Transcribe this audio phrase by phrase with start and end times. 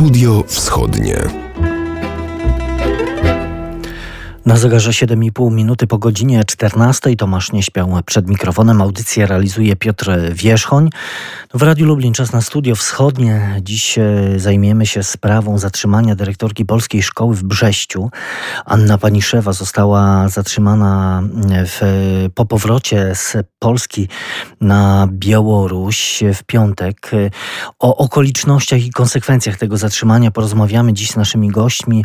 [0.00, 1.49] Studio Wschodnie.
[4.46, 8.82] Na zegarze 7,5 minuty po godzinie 14 Tomasz nie śpiał przed mikrofonem.
[8.82, 10.90] Audycję realizuje Piotr Wierzchoń.
[11.54, 13.60] W Radiu Lublin czas na studio wschodnie.
[13.62, 14.04] Dziś e,
[14.36, 18.10] zajmiemy się sprawą zatrzymania dyrektorki Polskiej Szkoły w Brześciu.
[18.64, 21.80] Anna Paniszewa została zatrzymana w,
[22.34, 24.08] po powrocie z Polski
[24.60, 27.10] na Białoruś w piątek.
[27.78, 32.04] O okolicznościach i konsekwencjach tego zatrzymania porozmawiamy dziś z naszymi gośćmi,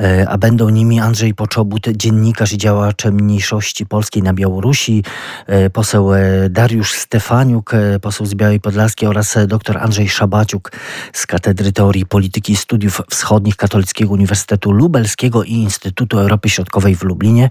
[0.00, 1.34] e, a będą nimi Andrzej
[1.66, 5.04] Poczobut, dziennikarz i działacz mniejszości polskiej na Białorusi,
[5.46, 6.20] e, poseł e,
[6.50, 10.72] Dariusz Stefaniuk, e, poseł z Białej Podlaskiej oraz dr Andrzej Szabaciuk
[11.12, 17.02] z Katedry Teorii Polityki i Studiów Wschodnich Katolickiego Uniwersytetu Lubelskiego i Instytutu Europy Środkowej w
[17.02, 17.48] Lublinie.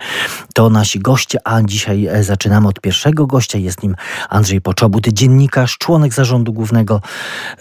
[0.54, 3.58] To nasi goście, a dzisiaj zaczynamy od pierwszego gościa.
[3.58, 3.96] Jest nim
[4.30, 7.02] Andrzej Poczobut, dziennikarz, członek zarządu głównego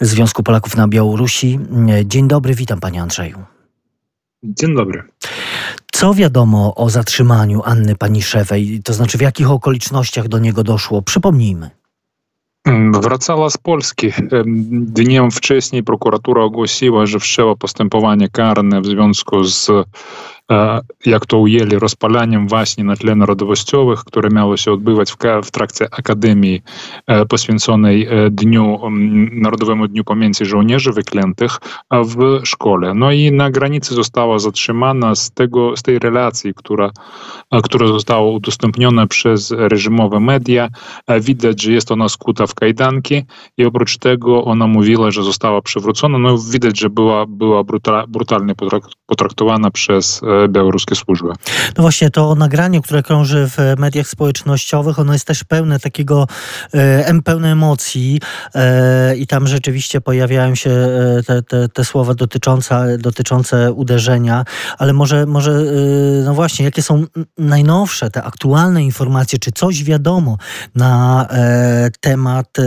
[0.01, 1.59] Związku Polaków na Białorusi.
[2.05, 3.43] Dzień dobry, witam panie Andrzeju.
[4.43, 5.03] Dzień dobry.
[5.95, 8.81] Co wiadomo o zatrzymaniu Anny Paniszewej?
[8.83, 11.01] To znaczy, w jakich okolicznościach do niego doszło?
[11.01, 11.69] Przypomnijmy.
[13.01, 14.11] Wracała z Polski.
[14.71, 19.71] Dniem wcześniej prokuratura ogłosiła, że wszczęła postępowanie karne w związku z
[21.05, 25.11] jak to ujęli, rozpalaniem właśnie na tle narodowościowych, które miało się odbywać
[25.43, 26.61] w, trakcie Akademii
[27.29, 28.79] poświęconej Dniu,
[29.31, 31.57] Narodowemu Dniu Pamięci Żołnierzy Wyklętych
[31.91, 32.93] w szkole.
[32.93, 36.91] No i na granicy została zatrzymana z, tego, z tej relacji, która,
[37.63, 40.69] która została udostępniona przez reżimowe media.
[41.21, 43.23] Widać, że jest ona skuta w kajdanki
[43.57, 46.17] i oprócz tego ona mówiła, że została przywrócona.
[46.17, 47.63] No widać, że była, była
[48.07, 48.53] brutalnie
[49.05, 51.29] potraktowana przez białoruskie służby.
[51.77, 56.27] No właśnie, to nagranie, które krąży w mediach społecznościowych, ono jest też pełne takiego,
[56.73, 58.21] e, pełne emocji
[58.55, 64.45] e, i tam rzeczywiście pojawiają się e, te, te, te słowa dotyczące, dotyczące uderzenia,
[64.77, 65.63] ale może, może
[66.25, 67.05] no właśnie, jakie są
[67.37, 70.37] najnowsze, te aktualne informacje, czy coś wiadomo
[70.75, 71.27] na
[72.01, 72.57] temat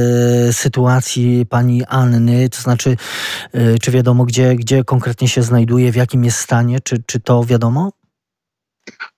[0.52, 2.96] sytuacji pani Anny, to znaczy,
[3.82, 7.57] czy wiadomo, gdzie, gdzie konkretnie się znajduje, w jakim jest stanie, czy, czy to wiadomo?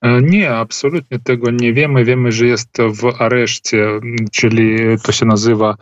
[0.03, 2.05] E, nie, absolutnie tego nie wiemy.
[2.05, 4.01] Wiemy, że jest w areszcie,
[4.33, 5.77] czyli to się nazywa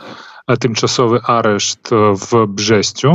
[0.46, 1.90] e, tymczasowy areszt
[2.30, 3.12] w Brześciu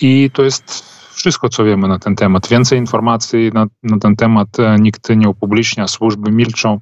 [0.00, 2.48] i to jest wszystko, co wiemy na ten temat.
[2.48, 6.80] Więcej informacji na, na ten temat e, nikt nie upublicznia, służby milczą.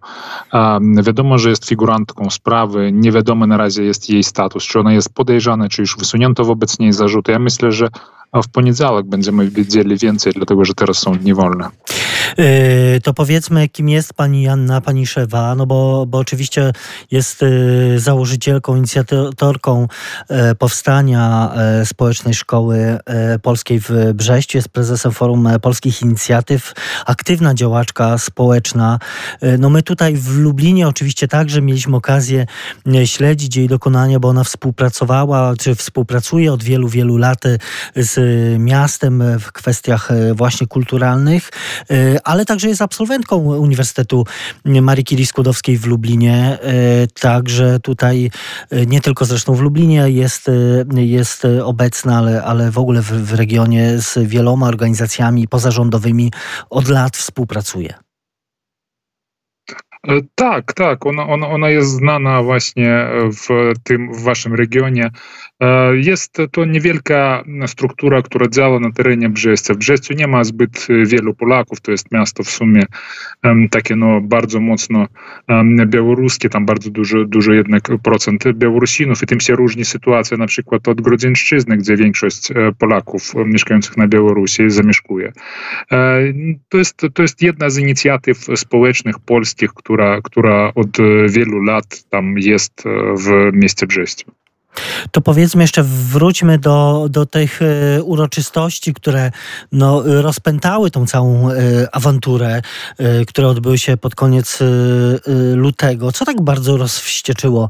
[1.02, 5.14] wiadomo, że jest figurantką sprawy, nie wiadomo na razie jest jej status, czy ona jest
[5.14, 7.32] podejrzana, czy już wysunięto wobec niej zarzuty.
[7.32, 7.88] Ja myślę, że
[8.42, 11.68] w poniedziałek będziemy wiedzieli więcej, dlatego że teraz są dni wolne.
[12.38, 16.72] Yy, to powiedzmy, kim jest pani Janna Paniszewa, no bo, bo oczywiście
[17.10, 19.88] jest yy, założycielką, inicjatorką
[20.30, 22.98] yy, powstania Społecznej Szkoły
[23.42, 26.72] Polskiej w Brześciu, jest prezesem Forum Polskich Inicjatyw,
[27.06, 28.98] aktywna działaczka społeczna.
[29.58, 32.46] No my tutaj w Lublinie oczywiście także mieliśmy okazję
[33.04, 37.40] śledzić jej dokonania, bo ona współpracowała, czy współpracuje od wielu, wielu lat
[37.96, 38.18] z
[38.60, 41.50] miastem w kwestiach właśnie kulturalnych
[42.24, 44.24] ale także jest absolwentką Uniwersytetu
[44.64, 46.58] Marii Curie Skłodowskiej w Lublinie.
[46.62, 48.30] E, także tutaj
[48.70, 53.06] e, nie tylko zresztą w Lublinie jest, e, jest obecna, ale, ale w ogóle w,
[53.06, 56.32] w regionie z wieloma organizacjami pozarządowymi
[56.70, 58.03] od lat współpracuje.
[60.34, 61.06] Tak, tak.
[61.06, 63.06] Ona, ona, ona jest znana właśnie
[63.46, 65.10] w tym w waszym regionie.
[65.60, 69.74] E, jest to niewielka struktura, która działa na terenie Brześcia.
[69.74, 72.82] W Brześciu nie ma zbyt wielu Polaków, to jest miasto w sumie
[73.70, 75.06] takie no, bardzo mocno
[75.86, 80.88] białoruskie, tam bardzo dużo, dużo jednak procent Białorusinów i tym się różni sytuacja na przykład
[80.88, 85.32] od Grodzieńszczyzny, gdzie większość e, Polaków mieszkających na Białorusi zamieszkuje.
[85.92, 86.20] E,
[86.68, 89.93] to jest, to jest jedna z inicjatyw społecznych polskich, która,
[90.24, 90.96] która od
[91.28, 92.82] wielu lat tam jest
[93.16, 94.32] w mieście Brześciu.
[95.10, 99.30] To powiedzmy jeszcze wróćmy do, do tych e, uroczystości, które
[99.72, 101.54] no, rozpętały tą całą e,
[101.92, 102.62] awanturę,
[102.98, 104.58] e, które odbyły się pod koniec
[105.54, 106.12] lutego.
[106.12, 107.68] Co tak bardzo rozwścieczyło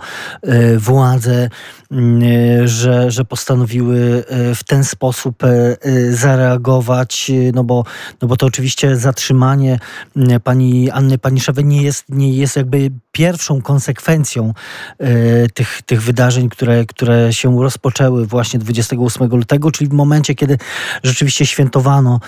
[0.77, 1.49] władze,
[2.64, 4.25] że, że postanowiły
[4.55, 5.43] w ten sposób
[6.11, 7.31] zareagować?
[7.55, 7.85] No bo,
[8.23, 9.79] no bo to oczywiście zatrzymanie
[10.44, 14.55] pani Anny Paniszewy nie jest, nie jest jakby pierwszą konsekwencją
[15.55, 20.58] tych, tych wydarzeń, które, które się rozpoczęły właśnie 28 lutego, czyli w momencie, kiedy
[21.02, 22.20] rzeczywiście świętowano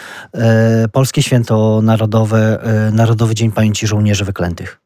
[0.93, 2.59] polskie święto narodowe,
[2.93, 4.81] Narodowy Dzień Pamięci Żołnierzy Wyklętych.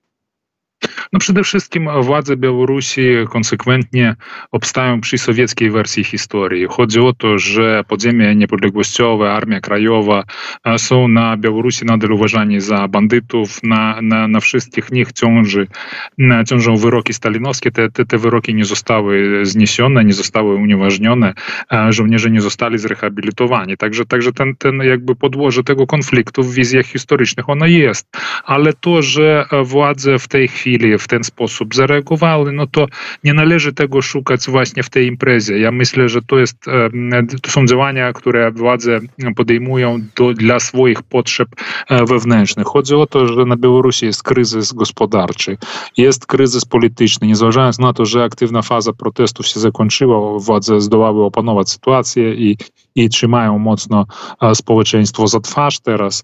[1.13, 4.17] No przede wszystkim władze Białorusi konsekwentnie
[4.51, 6.67] obstają przy sowieckiej wersji historii.
[6.71, 10.25] Chodzi o to, że podziemie niepodległościowe, Armia Krajowa
[10.77, 13.63] są na Białorusi nadal uważani za bandytów.
[13.63, 15.67] Na, na, na wszystkich nich ciąży,
[16.47, 17.71] ciążą wyroki stalinowskie.
[17.71, 21.35] Te, te, te wyroki nie zostały zniesione, nie zostały unieważnione.
[21.89, 23.77] Żołnierze nie zostali zrehabilitowani.
[23.77, 28.07] Także, także ten, ten jakby podłoże tego konfliktu w wizjach historycznych ono jest.
[28.45, 32.87] Ale to, że władze w tej chwili w ten sposób zareagowały, no to
[33.25, 35.59] nie należy tego szukać właśnie w tej imprezie.
[35.59, 36.57] Ja myślę, że to jest,
[37.43, 39.01] to są działania, które władze
[39.37, 41.49] podejmują do, dla swoich potrzeb
[41.89, 42.67] e, wewnętrznych.
[42.67, 45.57] Chodzi o to, że na Białorusi jest kryzys gospodarczy,
[45.97, 47.27] jest kryzys polityczny.
[47.27, 52.57] Nie zważając na to, że aktywna faza protestów się zakończyła, władze zdołały opanować sytuację i
[52.95, 54.07] i trzymają mocno
[54.55, 56.23] społeczeństwo za twarz teraz,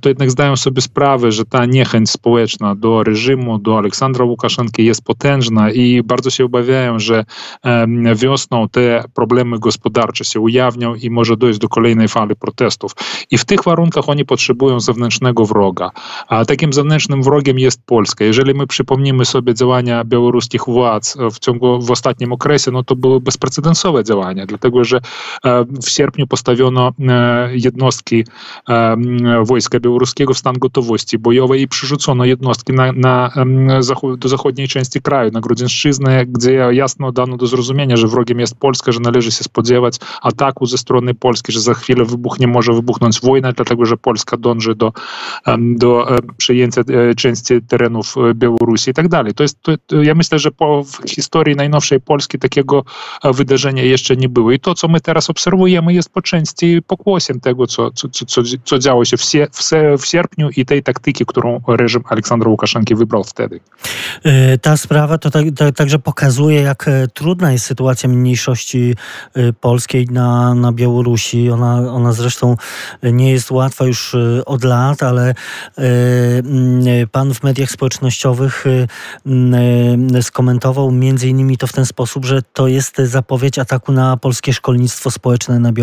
[0.00, 5.04] to jednak zdają sobie sprawę, że ta niechęć społeczna do reżimu, do Aleksandra Łukaszenki jest
[5.04, 7.24] potężna i bardzo się obawiają, że
[8.16, 12.92] wiosną te problemy gospodarcze się ujawnią i może dojść do kolejnej fali protestów.
[13.30, 15.90] I w tych warunkach oni potrzebują zewnętrznego wroga.
[16.28, 18.24] A takim zewnętrznym wrogiem jest Polska.
[18.24, 23.20] Jeżeli my przypomnimy sobie działania białoruskich władz w ciągu w ostatnim okresie, no to były
[23.20, 25.00] bezprecedensowe działania, dlatego że
[25.82, 28.24] w sierpniu postawiono e, jednostki
[28.68, 28.96] e,
[29.44, 33.30] wojska białoruskiego w stan gotowości bojowej i przerzucono jednostki na, na,
[34.18, 38.92] do zachodniej części kraju, na Grudzińszczyznę, gdzie jasno dano do zrozumienia, że wrogiem jest Polska,
[38.92, 43.52] że należy się spodziewać ataku ze strony Polski, że za chwilę wybuchnie, może wybuchnąć wojna,
[43.52, 44.92] dlatego że Polska dąży do,
[45.58, 46.82] do e, przejęcia
[47.16, 49.34] części terenów Białorusi i tak dalej.
[49.34, 52.84] To jest, to, ja myślę, że po, w historii najnowszej Polski takiego
[53.24, 54.52] wydarzenia jeszcze nie było.
[54.52, 58.78] I to, co my teraz obserwujemy, jest po części pokłosiem tego, co, co, co, co
[58.78, 59.16] działo się
[59.98, 63.60] w, sierpniu i tej taktyki, którą reżim Aleksandra Łukaszenki wybrał wtedy.
[64.24, 68.94] E, ta sprawa to tak, tak, także pokazuje, jak e, trudna jest sytuacja mniejszości
[69.34, 71.50] e, polskiej na, na Białorusi.
[71.50, 72.56] Ona, ona zresztą
[73.02, 74.16] nie jest łatwa już
[74.46, 75.34] od lat, ale
[77.12, 78.64] pan w mediach społecznościowych
[80.22, 85.10] skomentował między innymi to w ten sposób, że to jest zapowiedź ataku na polskie szkolnictwo
[85.10, 85.79] społeczne na Białorusi.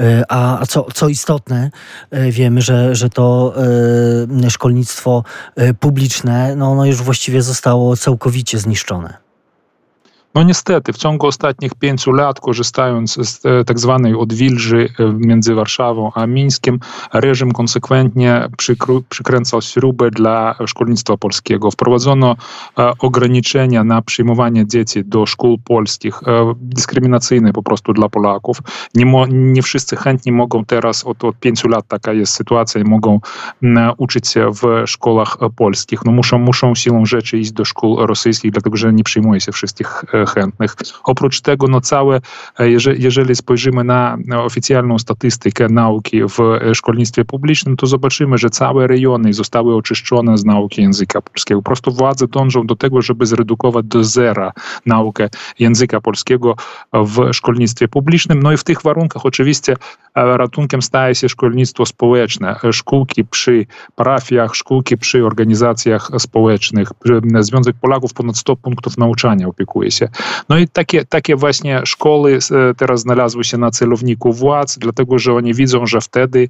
[0.00, 1.70] E, a co, co istotne,
[2.10, 3.54] e, wiemy, że, że to
[4.44, 5.24] e, szkolnictwo
[5.80, 9.27] publiczne, no ono już właściwie zostało całkowicie zniszczone.
[10.38, 15.54] No niestety, w ciągu ostatnich pięciu lat, korzystając z e, tak zwanej odwilży e, między
[15.54, 16.80] Warszawą a Mińskiem,
[17.12, 18.48] reżim konsekwentnie
[19.08, 21.70] przykręcał śrubę dla szkolnictwa polskiego.
[21.70, 22.36] Wprowadzono
[22.78, 26.20] e, ograniczenia na przyjmowanie dzieci do szkół polskich,
[26.56, 28.58] dyskryminacyjne po prostu dla Polaków.
[28.94, 33.20] Nie, mo, nie wszyscy chętni mogą teraz, od, od pięciu lat taka jest sytuacja, mogą
[33.96, 36.04] uczyć się w szkołach polskich.
[36.04, 40.04] No muszą, muszą siłą rzeczy iść do szkół rosyjskich, dlatego że nie przyjmuje się wszystkich
[40.28, 40.76] chętnych.
[41.04, 42.20] Oprócz tego, no całe,
[42.58, 48.86] e, jeżeli, spojrzymy na oficjalną statystykę nauki w e, szkolnictwie publicznym, to zobaczymy, że całe
[48.86, 51.62] rejony zostały oczyszczone z nauki języka polskiego.
[51.62, 54.52] Po prostu władze dążą do tego, żeby zredukować do zera
[54.86, 55.28] naukę
[55.58, 56.54] języka polskiego
[56.92, 58.42] w szkolnictwie publicznym.
[58.42, 59.76] No i w tych warunkach oczywiście
[60.24, 63.66] ratunkiem staje się szkolnictwo społeczne, szkółki przy
[63.96, 66.88] parafiach, szkółki przy organizacjach społecznych.
[67.40, 70.08] Związek Polaków ponad 100 punktów nauczania opiekuje się.
[70.48, 75.34] No i takie, takie właśnie szkoły e, teraz znalazły się na celowniku władz, dlatego że
[75.34, 76.48] oni widzą, że wtedy,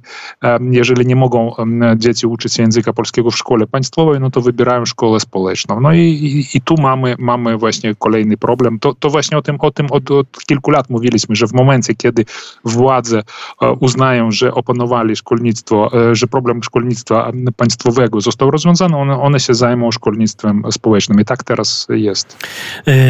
[0.71, 1.53] jeżeli nie mogą
[1.97, 5.79] dzieci uczyć się języka polskiego w szkole państwowej, no to wybierają szkołę społeczną.
[5.81, 8.79] No i, i, i tu mamy, mamy właśnie kolejny problem.
[8.79, 11.95] To, to właśnie o tym, o tym od, od kilku lat mówiliśmy, że w momencie,
[11.95, 12.25] kiedy
[12.65, 13.19] władze
[13.58, 19.53] e, uznają, że opanowali szkolnictwo, e, że problem szkolnictwa państwowego został rozwiązany, one, one się
[19.53, 21.21] zajmą szkolnictwem społecznym.
[21.21, 22.37] I tak teraz jest.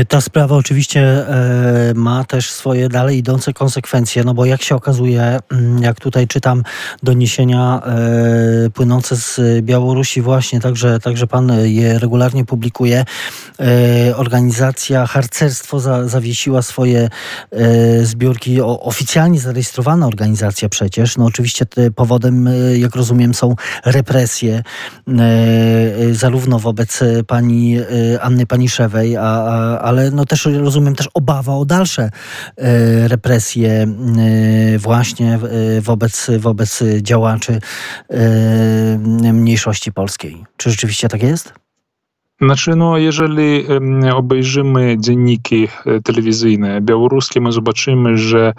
[0.08, 5.39] Ta sprawa oczywiście e, ma też swoje dalej idące konsekwencje, no bo jak się okazuje,
[5.51, 6.63] mm, jak tutaj czytam
[7.03, 13.06] doniesienia e, płynące z Białorusi właśnie, także, także pan je regularnie publikuje,
[13.60, 17.10] e, organizacja Harcerstwo za, zawiesiła swoje
[18.03, 20.29] zbiórki, oficjalnie zarejestrowana organizacja
[20.70, 23.56] przecież, no oczywiście powodem, jak rozumiem, są
[23.86, 24.64] represje
[26.12, 27.78] zarówno wobec pani
[28.22, 32.10] Anny Paniszewej, a, a, ale no też rozumiem też obawa o dalsze
[33.08, 33.88] represje
[34.78, 35.40] właśnie
[35.82, 37.60] wobec, wobec działaczy
[39.34, 40.44] mniejszości polskiej.
[40.58, 41.54] Czy rzeczywiście tak jest?
[42.41, 43.65] Znaczy, no, jeżeli
[44.15, 45.67] obejrzymy dzienniki
[46.03, 48.53] telewizyjne białoruskie, my zobaczymy, że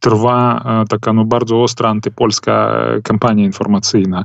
[0.00, 4.24] trwa taka no, bardzo ostra antypolska kampania informacyjna.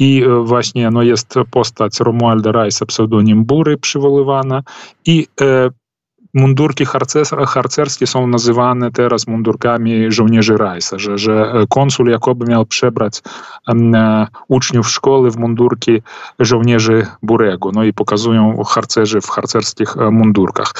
[0.00, 4.62] I właśnie no, jest postać Romualda Rajsa, pseudonim Bury, przywoływana
[5.06, 5.26] i
[6.34, 6.84] mundurki
[7.46, 13.22] harcerskie są nazywane teraz mundurkami żołnierzy Rajsa, że, że konsul jakoby miał przebrać
[13.68, 16.02] e, uczniów szkoły w mundurki
[16.38, 20.72] żołnierzy Burego, no i pokazują harcerzy w harcerskich mundurkach.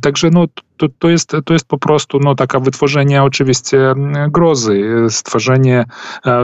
[0.00, 3.94] Także no, to, to, jest, to jest po prostu no, taka wytworzenie oczywiście
[4.28, 5.84] grozy, stworzenie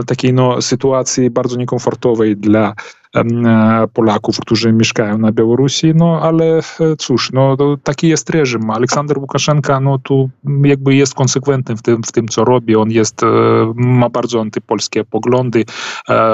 [0.07, 2.73] takiej no, sytuacji bardzo niekomfortowej dla
[3.93, 6.59] Polaków, którzy mieszkają na Białorusi, no ale
[6.97, 8.69] cóż, no taki jest reżim.
[8.69, 10.29] Aleksander Łukaszenka, no tu
[10.63, 12.75] jakby jest konsekwentny w tym, w tym co robi.
[12.75, 13.21] On jest,
[13.75, 15.65] ma bardzo antypolskie poglądy,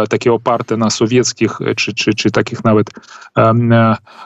[0.10, 2.88] takie oparte na sowieckich, czy, czy, czy takich nawet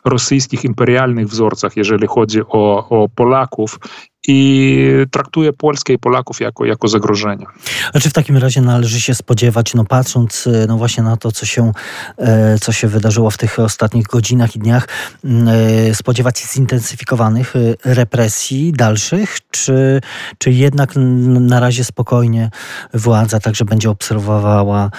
[0.06, 3.80] rosyjskich imperialnych wzorcach, jeżeli chodzi o, o Polaków
[4.27, 7.46] i traktuje Polskę i Polaków jako, jako zagrożenie.
[7.93, 11.46] A czy w takim razie należy się spodziewać, no patrząc no właśnie na to, co
[11.46, 11.72] się,
[12.17, 14.88] e, co się wydarzyło w tych ostatnich godzinach i dniach,
[15.25, 17.60] e, spodziewać się zintensyfikowanych e,
[17.93, 20.01] represji dalszych, czy,
[20.38, 20.91] czy jednak
[21.39, 22.50] na razie spokojnie
[22.93, 24.91] władza także będzie obserwowała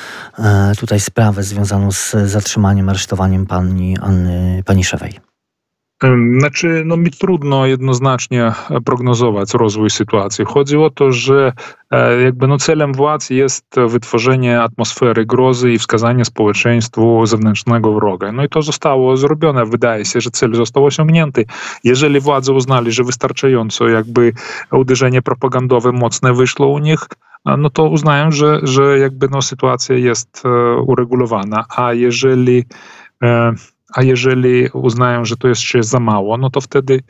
[0.78, 5.27] tutaj sprawę związaną z zatrzymaniem, aresztowaniem pani Anny Paniszewej?
[6.38, 8.52] Znaczy, no mi trudno jednoznacznie
[8.84, 10.44] prognozować rozwój sytuacji.
[10.44, 11.52] Chodzi o to, że
[12.24, 18.32] jakby no celem władz jest wytworzenie atmosfery grozy i wskazanie społeczeństwu zewnętrznego wroga.
[18.32, 19.66] No i to zostało zrobione.
[19.66, 21.44] Wydaje się, że cel został osiągnięty.
[21.84, 24.32] Jeżeli władze uznali, że wystarczająco jakby
[24.72, 27.00] uderzenie propagandowe mocne wyszło u nich,
[27.58, 30.42] no to uznają, że, że jakby no sytuacja jest
[30.86, 31.64] uregulowana.
[31.76, 32.64] A jeżeli
[33.94, 37.00] a jeżeli uznają, że to jest jeszcze za mało, no to wtedy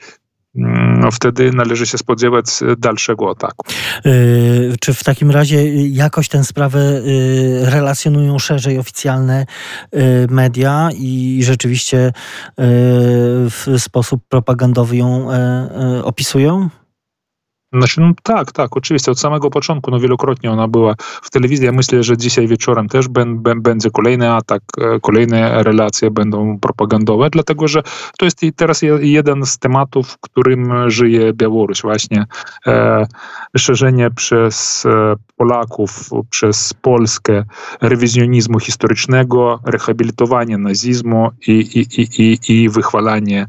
[0.57, 2.47] mm, no wtedy należy się spodziewać
[2.79, 3.67] dalszego ataku.
[4.05, 7.03] Yy, czy w takim razie jakoś tę sprawę
[7.63, 9.47] relacjonują szerzej oficjalne
[10.31, 12.13] media i rzeczywiście
[13.51, 15.29] w sposób propagandowy ją
[16.03, 16.69] opisują?
[17.73, 21.67] Znaczy, no tak, tak, oczywiście, od samego początku, no wielokrotnie ona była w telewizji.
[21.67, 23.09] Ja myślę, że dzisiaj wieczorem też
[23.57, 27.83] będzie kolejny atak, e, kolejne relacje będą propagandowe, dlatego że
[28.19, 32.25] to jest teraz jeden z tematów, którym żyje Białoruś, właśnie
[32.67, 33.07] e,
[33.57, 37.45] szerzenie przez e, Polaków, przez Polskę
[37.81, 43.47] rewizjonizmu historycznego, rehabilitowanie nazizmu i, i, i, i, i wychwalanie,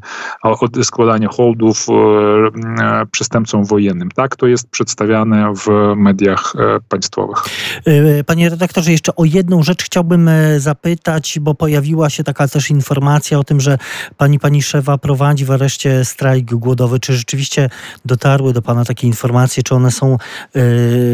[0.83, 4.08] składanie hołdów e, przestępcom wojennym.
[4.15, 7.37] Tak to jest przedstawiane w mediach e, państwowych.
[7.85, 12.69] E, panie redaktorze, jeszcze o jedną rzecz chciałbym e, zapytać, bo pojawiła się taka też
[12.69, 13.77] informacja o tym, że
[14.17, 14.61] pani pani
[15.01, 16.99] prowadzi w areszcie strajk głodowy.
[16.99, 17.69] Czy rzeczywiście
[18.05, 19.63] dotarły do pana takie informacje?
[19.63, 20.17] Czy one są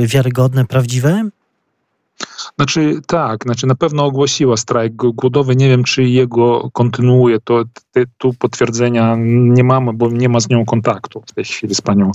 [0.06, 1.30] wiarygodne, prawdziwe?
[2.58, 5.56] Znaczy tak, znaczy na pewno ogłosiła strajk głodowy.
[5.56, 7.40] Nie wiem, czy jego kontynuuje.
[7.44, 7.64] To
[8.18, 12.12] tu potwierdzenia nie mamy, bo nie ma z nią kontaktu w tej chwili z panią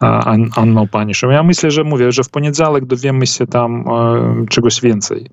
[0.00, 1.30] An Anną Paniszą.
[1.30, 5.26] Ja myślę, że mówię, że w poniedziałek dowiemy się tam e, czegoś więcej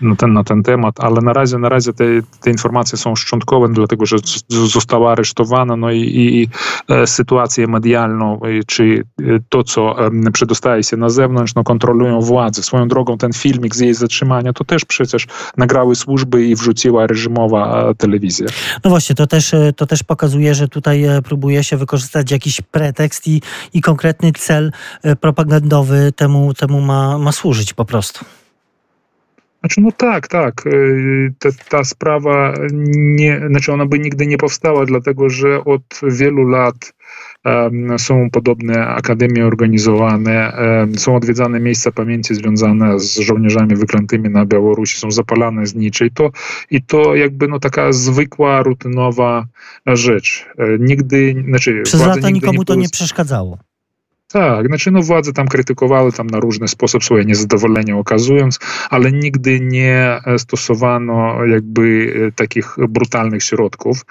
[0.00, 2.04] na ten, na ten temat, ale na razie, na razie te,
[2.40, 4.16] te informacje są szczątkowe, dlatego że
[4.48, 6.48] została aresztowana, no i, i
[6.88, 9.96] e, sytuację medialną, czy e, to, co
[10.32, 12.62] przedostaje się na zewnątrz, no kontrolują władze.
[12.62, 17.90] Swoją drogą ten filmik z jej zatrzymania, to też przecież nagrały służby i wrzuciła reżimowa
[17.90, 18.46] e, telewizja.
[18.84, 23.42] No właśnie, to też, to też pokazuje, że tutaj próbuje się wykorzystać jakiś pretekst i,
[23.72, 24.72] i konkretny cel
[25.20, 28.24] propagandowy temu, temu ma, ma służyć po prostu.
[29.64, 30.66] Znaczy, no tak, tak.
[30.66, 32.54] Y, ta, ta, sprawa
[32.96, 36.94] nie, znaczy ona by nigdy nie powstała, dlatego że od wielu lat
[37.44, 44.46] um, są podobne akademie organizowane, um, są odwiedzane miejsca pamięci związane z żołnierzami wyklętymi na
[44.46, 46.30] Białorusi, są zapalane znicze i to,
[46.70, 49.46] i to jakby no taka zwykła, rutynowa
[49.86, 50.46] rzecz.
[50.58, 51.82] E, nigdy, znaczy...
[51.84, 53.58] Przez lata nikomu nie to nie przeszkadzało.
[54.32, 58.58] Tak, znaczy no władze tam krytykowały tam na różny sposób swoje niezadowolenie okazując,
[58.90, 64.04] ale nigdy nie stosowano jakby e, takich brutalnych środków,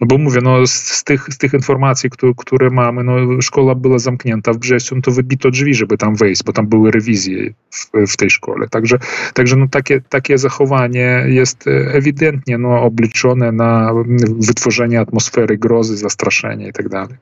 [0.00, 3.98] bo mówię, no z, z tych, z tych informacji, które, które mamy, no szkoła była
[3.98, 8.12] zamknięta w Brześciu, no to wybito drzwi, żeby tam wejść, bo tam były rewizje w,
[8.12, 8.68] w tej szkole.
[8.68, 8.98] Także,
[9.34, 13.92] także no takie, takie zachowanie jest ewidentnie no, obliczone na
[14.38, 17.16] wytworzenie atmosfery grozy, zastraszenia i tak dalej.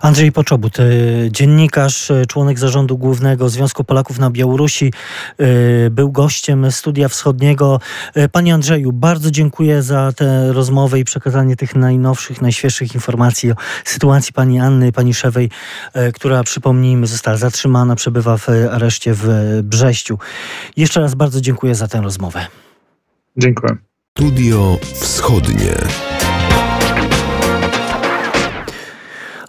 [0.00, 0.84] Andrzej Poczobut, e,
[1.30, 4.92] dziennikarz dziennikarz, członek zarządu głównego Związku Polaków na Białorusi,
[5.90, 7.80] był gościem Studia Wschodniego.
[8.32, 14.32] Panie Andrzeju, bardzo dziękuję za tę rozmowę i przekazanie tych najnowszych, najświeższych informacji o sytuacji
[14.32, 15.50] pani Anny Paniszewej,
[16.14, 19.28] która, przypomnijmy, została zatrzymana, przebywa w areszcie w
[19.62, 20.18] Brześciu.
[20.76, 22.46] Jeszcze raz bardzo dziękuję za tę rozmowę.
[23.36, 23.76] Dziękuję.
[24.18, 25.74] Studio Wschodnie.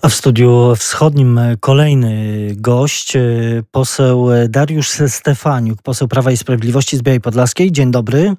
[0.05, 3.13] A w studiu wschodnim kolejny gość,
[3.71, 7.71] poseł Dariusz Stefaniuk, poseł Prawa i Sprawiedliwości z Białej Podlaskiej.
[7.71, 8.35] Dzień dobry.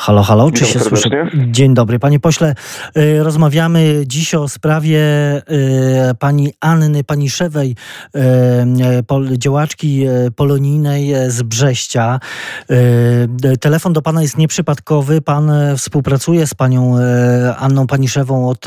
[0.00, 1.10] Halo, halo, czy się słyszy?
[1.46, 1.98] Dzień dobry.
[1.98, 2.54] Panie pośle,
[2.96, 4.98] y, rozmawiamy dziś o sprawie
[6.10, 7.76] y, pani Anny Paniszewej,
[9.32, 12.20] y, działaczki polonijnej z Brześcia.
[13.60, 15.20] Telefon do pana jest nieprzypadkowy.
[15.20, 16.96] Pan współpracuje z panią
[17.58, 18.64] Anną Paniszewą od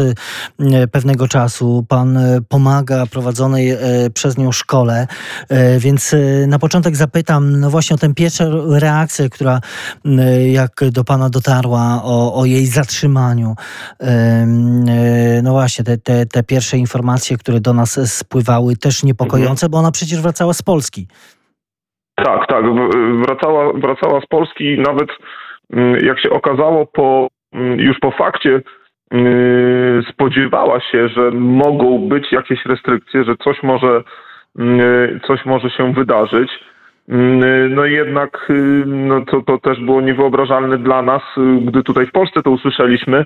[0.91, 1.85] pewnego czasu.
[1.87, 3.77] Pan pomaga prowadzonej
[4.13, 5.07] przez nią szkole.
[5.77, 6.15] Więc
[6.47, 8.43] na początek zapytam, no właśnie o tę pierwszą
[8.79, 9.61] reakcję, która
[10.51, 13.53] jak do pana dotarła o, o jej zatrzymaniu.
[13.99, 14.45] E,
[15.43, 19.91] no właśnie, te, te, te pierwsze informacje, które do nas spływały, też niepokojące, bo ona
[19.91, 21.07] przecież wracała z Polski.
[22.15, 22.63] Tak, tak.
[23.25, 25.09] Wracała, wracała z Polski nawet
[25.73, 28.61] mm, jak się okazało po, mm, już po fakcie
[29.11, 34.03] mm, spodziewała się, że mogą być jakieś restrykcje, że coś może,
[35.27, 36.49] coś może się wydarzyć.
[37.09, 42.05] Mm, no jednak y, no to, to też było niewyobrażalne dla nas, y, gdy tutaj
[42.05, 43.25] w Polsce to usłyszeliśmy.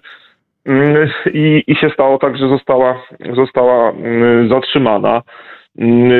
[0.65, 3.03] Mm, I, I się stało tak, że została,
[3.36, 5.22] została mm, zatrzymana.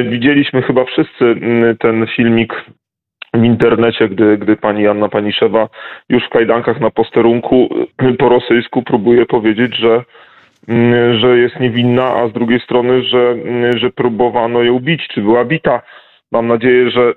[0.10, 1.36] Widzieliśmy chyba wszyscy
[1.80, 2.54] ten filmik
[3.34, 5.70] w internecie, gdy, gdy pani Anna Paniszewa
[6.10, 7.70] już w kajdankach na posterunku
[8.04, 10.04] y, po rosyjsku próbuje powiedzieć, że,
[11.20, 13.36] że jest niewinna, a z drugiej strony, że,
[13.78, 15.82] że próbowano ją bić, czy była bita.
[16.32, 17.14] Mam nadzieję, że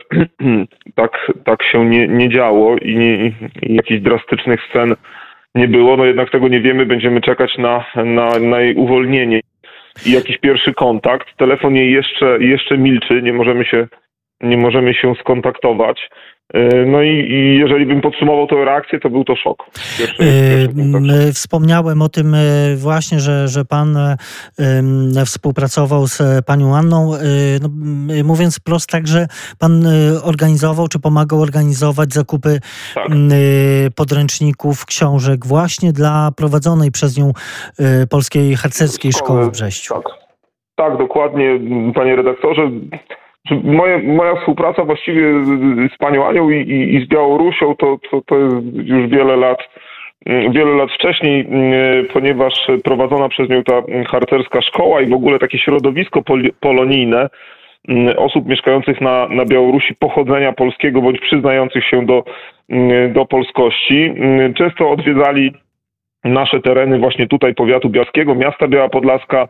[0.94, 3.34] tak, tak się nie, nie działo i, nie, i
[3.74, 4.94] jakichś drastycznych scen
[5.54, 5.96] nie było.
[5.96, 9.40] No jednak tego nie wiemy, będziemy czekać na, na, na jej uwolnienie
[10.06, 11.36] i jakiś pierwszy kontakt.
[11.36, 13.86] Telefon jej jeszcze, jeszcze milczy, nie możemy się,
[14.40, 16.10] nie możemy się skontaktować.
[16.54, 19.64] E, no i, i, jeżeli bym podsumował tę reakcję, to był to szok.
[19.98, 22.38] Pierwszy, pierwszy Wspomniałem o tym e,
[22.76, 23.98] właśnie, że, że pan
[25.26, 27.14] współpracował z panią Anną.
[27.14, 27.18] E,
[27.62, 27.68] no,
[28.24, 29.26] mówiąc prosto, tak, że
[29.58, 29.84] pan
[30.24, 32.58] organizował czy pomagał organizować zakupy
[32.94, 33.08] tak.
[33.96, 37.32] podręczników, książek właśnie dla prowadzonej przez nią
[38.10, 39.94] Polskiej Harcerskiej Szkoły w Brześciu.
[39.94, 40.04] Tak.
[40.76, 41.60] tak, dokładnie,
[41.94, 42.70] panie redaktorze.
[43.50, 45.44] Moje, moja współpraca właściwie
[45.94, 49.58] z panią Anią i, i, i z Białorusią to, to, to jest już wiele lat,
[50.26, 55.38] mm, wiele lat wcześniej, mm, ponieważ prowadzona przez nią ta harcerska szkoła i w ogóle
[55.38, 56.22] takie środowisko
[56.60, 57.28] polonijne
[57.88, 62.24] mm, osób mieszkających na, na Białorusi pochodzenia polskiego bądź przyznających się do,
[63.12, 64.14] do polskości.
[64.56, 65.52] Często odwiedzali
[66.24, 69.48] nasze tereny właśnie tutaj powiatu biaskiego, miasta Biała Podlaska.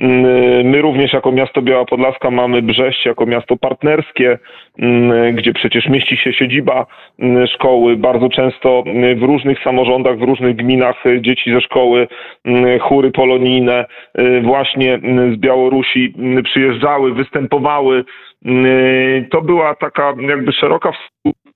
[0.00, 4.38] Mm, my również jako miasto Biała Podlaska mamy Brześć jako miasto partnerskie,
[4.78, 6.86] mm, gdzie przecież mieści się siedziba
[7.18, 7.96] mm, szkoły.
[7.96, 8.84] Bardzo często
[9.16, 12.08] w różnych samorządach, w różnych gminach dzieci ze szkoły,
[12.80, 13.84] chóry polonijne
[14.42, 15.00] właśnie
[15.34, 18.04] z Białorusi przyjeżdżały, występowały.
[19.30, 20.92] To była taka jakby szeroka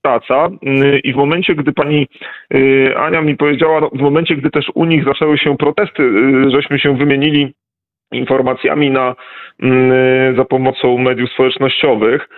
[0.01, 2.07] praca y, i w momencie, gdy pani
[2.53, 6.51] y, Ania mi powiedziała, no, w momencie, gdy też u nich zaczęły się protesty, y,
[6.51, 7.53] żeśmy się wymienili
[8.15, 9.15] informacjami na,
[10.37, 12.29] za pomocą mediów społecznościowych,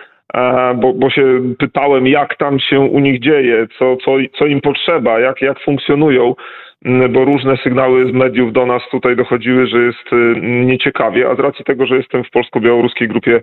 [0.74, 5.20] bo, bo się pytałem, jak tam się u nich dzieje, co, co, co im potrzeba,
[5.20, 6.34] jak, jak funkcjonują,
[7.10, 10.10] bo różne sygnały z mediów do nas tutaj dochodziły, że jest
[10.42, 13.42] nieciekawie, a z racji tego, że jestem w polsko-białoruskiej grupie Mm,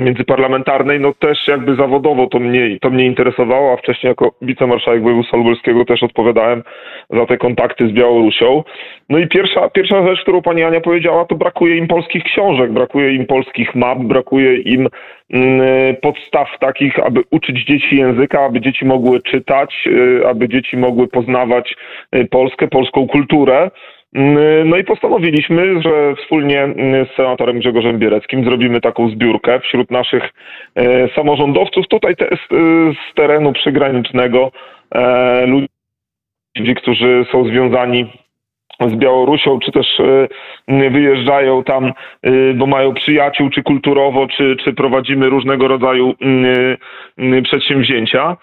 [0.00, 5.36] międzyparlamentarnej, no też jakby zawodowo to mnie, to mnie interesowało, a wcześniej jako wicemarszałek województwa
[5.36, 6.62] lubelskiego też odpowiadałem
[7.10, 8.64] za te kontakty z Białorusią.
[9.08, 13.14] No i pierwsza, pierwsza rzecz, którą pani Ania powiedziała, to brakuje im polskich książek, brakuje
[13.14, 14.88] im polskich map, brakuje im
[15.30, 21.08] mm, podstaw takich, aby uczyć dzieci języka, aby dzieci mogły czytać, y, aby dzieci mogły
[21.08, 21.76] poznawać
[22.16, 23.70] y, Polskę, polską kulturę.
[24.14, 29.90] Mm, no i postanowiliśmy, że wspólnie mm, z senatorem Grzegorzem Biereckim zrobimy taką zbiórkę wśród
[29.90, 30.32] naszych
[30.74, 32.28] e, samorządowców tutaj te,
[33.10, 34.52] z terenu przygranicznego,
[34.94, 38.12] e, ludzi, którzy są związani
[38.80, 40.00] z Białorusią, czy też
[40.68, 41.92] e, wyjeżdżają tam,
[42.54, 46.14] bo mają przyjaciół, czy kulturowo, czy, czy prowadzimy różnego rodzaju
[47.42, 48.36] przedsięwzięcia.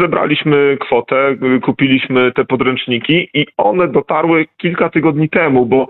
[0.00, 5.88] Zebraliśmy kwotę, kupiliśmy te podręczniki i one dotarły kilka tygodni temu, bo,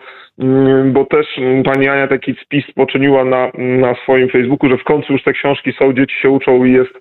[0.87, 1.27] bo też
[1.65, 5.73] pani Ania taki spis poczyniła na, na swoim Facebooku, że w końcu już te książki
[5.73, 7.01] są, dzieci się uczą i jest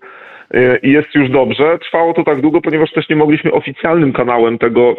[0.83, 1.77] i jest już dobrze.
[1.79, 4.95] Trwało to tak długo, ponieważ też nie mogliśmy oficjalnym kanałem tego,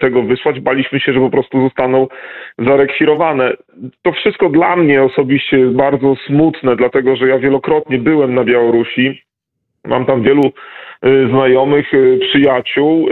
[0.00, 0.60] tego wysłać.
[0.60, 2.06] Baliśmy się, że po prostu zostaną
[2.58, 3.52] zarekwirowane.
[4.02, 9.22] To wszystko dla mnie osobiście jest bardzo smutne, dlatego że ja wielokrotnie byłem na Białorusi.
[9.84, 10.42] Mam tam wielu
[11.02, 13.08] e, znajomych, e, przyjaciół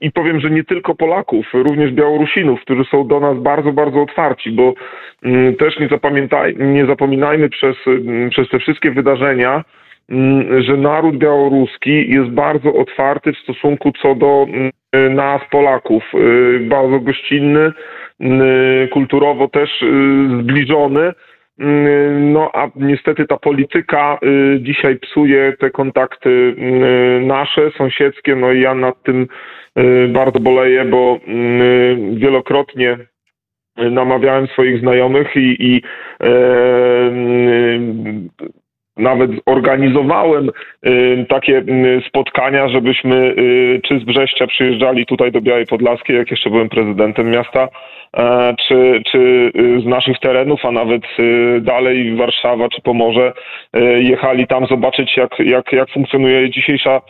[0.00, 4.52] i powiem, że nie tylko Polaków, również Białorusinów, którzy są do nas bardzo, bardzo otwarci,
[4.52, 4.74] bo
[5.22, 9.64] mm, też nie, zapamiętaj, nie zapominajmy przez, mm, przez te wszystkie wydarzenia,
[10.10, 14.46] Mm, że naród białoruski jest bardzo otwarty w stosunku co do
[15.10, 16.02] nas, Polaków.
[16.14, 17.72] Y, bardzo gościnny,
[18.20, 19.86] y, kulturowo też y,
[20.42, 21.12] zbliżony.
[22.20, 24.18] No a niestety ta polityka
[24.58, 26.54] dzisiaj psuje te kontakty
[27.20, 28.36] nasze, sąsiedzkie.
[28.36, 29.26] No i ja nad tym
[30.08, 31.18] bardzo boleję, bo
[32.12, 32.98] wielokrotnie
[33.76, 35.82] namawiałem swoich znajomych i, i
[36.22, 36.30] e,
[39.00, 40.50] nawet organizowałem
[40.86, 46.30] y, takie y, spotkania, żebyśmy y, czy z Brześcia przyjeżdżali tutaj do Białej Podlaskiej, jak
[46.30, 47.68] jeszcze byłem prezydentem miasta,
[48.16, 51.02] e, czy, czy z naszych terenów, a nawet
[51.60, 53.32] dalej Warszawa czy Pomorze,
[54.00, 57.00] jechali tam zobaczyć, jak, jak, jak funkcjonuje dzisiejsza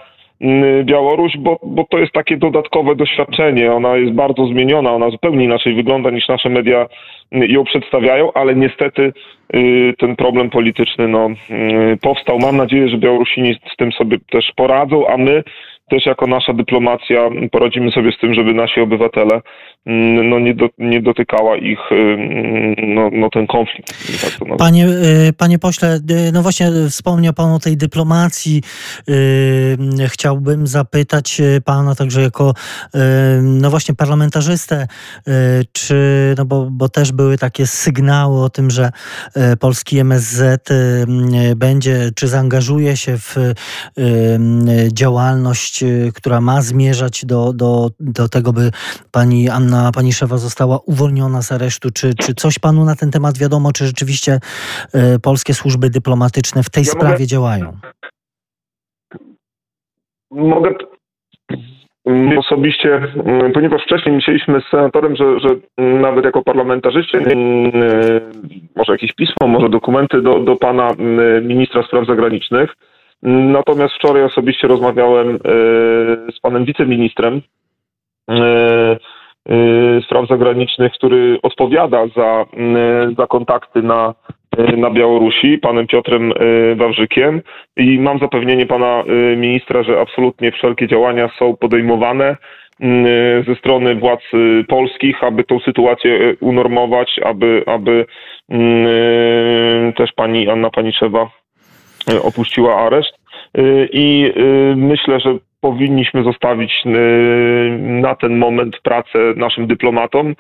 [0.85, 3.73] Białoruś, bo, bo to jest takie dodatkowe doświadczenie.
[3.73, 6.87] Ona jest bardzo zmieniona, ona zupełnie inaczej wygląda niż nasze media
[7.33, 9.13] ją przedstawiają, ale niestety
[9.55, 12.39] y, ten problem polityczny no, y, powstał.
[12.39, 15.43] Mam nadzieję, że Białorusini z tym sobie też poradzą, a my
[15.91, 19.43] też jako nasza dyplomacja poradzimy sobie z tym, żeby nasi obywatele mm,
[19.87, 23.95] no, nie, do, nie dotykała ich mm, no, no ten konflikt.
[24.23, 24.87] Tak panie,
[25.29, 28.63] y, panie pośle, y, no właśnie wspomniał Pan o tej dyplomacji.
[29.09, 29.77] Y,
[30.09, 32.55] chciałbym zapytać Pana także jako
[33.43, 34.87] no właśnie parlamentarzystę,
[35.73, 38.91] czy, no bo, bo też były takie sygnały o tym, że
[39.61, 40.69] polski MSZ
[41.57, 43.37] będzie, czy zaangażuje się w
[44.93, 48.71] działalność Y, która ma zmierzać do, do, do tego, by
[49.11, 51.91] pani Anna Paniszewa została uwolniona z aresztu.
[51.91, 53.73] Czy, czy coś panu na ten temat wiadomo?
[53.73, 54.39] Czy rzeczywiście
[54.95, 57.27] y, polskie służby dyplomatyczne w tej ja sprawie mogę...
[57.27, 57.77] działają?
[60.31, 60.71] Mogę
[62.39, 67.73] osobiście, mm, ponieważ wcześniej myśleliśmy z senatorem, że, że nawet jako parlamentarzyści, mm,
[68.77, 72.75] może jakieś pismo, może dokumenty do, do pana mm, ministra spraw zagranicznych,
[73.23, 75.39] Natomiast wczoraj osobiście rozmawiałem e,
[76.33, 77.43] z panem wiceministrem
[78.31, 78.99] e, e,
[80.05, 82.45] spraw zagranicznych, który odpowiada za,
[83.19, 84.15] za kontakty na,
[84.77, 86.33] na Białorusi, panem Piotrem
[86.77, 87.43] Wawrzykiem.
[87.77, 89.05] I mam zapewnienie pana
[89.37, 92.37] ministra, że absolutnie wszelkie działania są podejmowane
[93.47, 94.23] ze strony władz
[94.69, 98.07] polskich, aby tą sytuację unormować, aby, aby
[99.97, 101.31] też pani Anna Paniczewa
[102.09, 103.21] E, opuściła areszt.
[103.93, 104.33] I
[104.77, 106.73] myślę, że powinniśmy zostawić
[108.03, 110.35] na ten moment pracę naszym dyplomatom.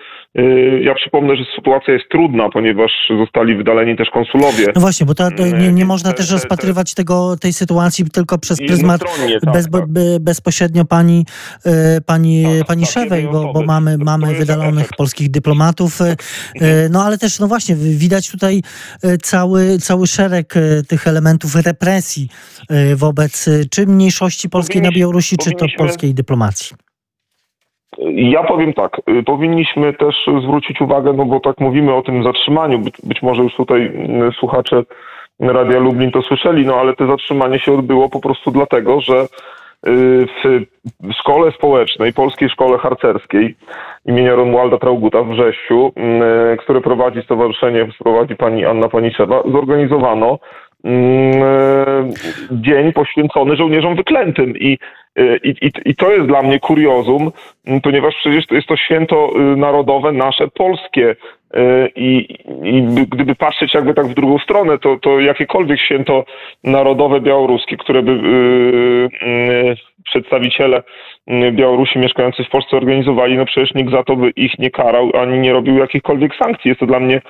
[0.82, 4.66] Ja przypomnę, że sytuacja jest trudna, ponieważ zostali wydaleni też konsulowie.
[4.74, 5.28] No właśnie, bo to,
[5.58, 9.00] nie, nie, można też rozpatrywać tego, tej sytuacji tylko przez pryzmat
[9.44, 9.84] tak, bez, tak.
[10.20, 11.26] bezpośrednio pani,
[12.06, 15.98] pani, tak, pani tak, Szewej, bo, bo mamy, mamy wydalonych polskich dyplomatów.
[16.90, 18.62] No ale też, no właśnie, widać tutaj
[19.22, 20.54] cały, cały szereg
[20.88, 22.28] tych elementów represji
[22.96, 26.76] wobec czy mniejszości polskiej na Białorusi, Białorusi, czy to polskiej dyplomacji?
[28.14, 32.78] Ja powiem tak, y, powinniśmy też zwrócić uwagę, no bo tak mówimy o tym zatrzymaniu,
[32.78, 34.82] być, być może już tutaj y, słuchacze
[35.40, 40.26] Radia Lublin to słyszeli, no ale to zatrzymanie się odbyło po prostu dlatego, że y,
[41.00, 43.56] w szkole społecznej, Polskiej Szkole Harcerskiej
[44.06, 45.92] imienia Romualda Trauguta w Wrześciu,
[46.58, 50.38] które prowadzi stowarzyszenie, prowadzi pani Anna Paniczewa, zorganizowano
[52.50, 54.78] dzień poświęcony żołnierzom wyklętym i
[55.42, 57.32] i, i, I to jest dla mnie kuriozum,
[57.82, 61.10] ponieważ przecież to jest to święto y, narodowe nasze, polskie.
[61.56, 66.24] Y, I, I, gdyby patrzeć jakby tak w drugą stronę, to, to jakiekolwiek święto
[66.64, 68.12] narodowe białoruskie, które by
[69.26, 70.82] yy, przedstawiciele
[71.52, 75.38] Białorusi mieszkający w Polsce organizowali, no przecież nikt za to by ich nie karał, ani
[75.38, 76.68] nie robił jakichkolwiek sankcji.
[76.68, 77.22] Jest to dla mnie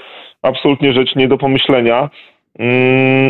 [0.43, 2.11] absolutnie rzecz nie do pomyślenia.
[2.59, 2.67] Yy,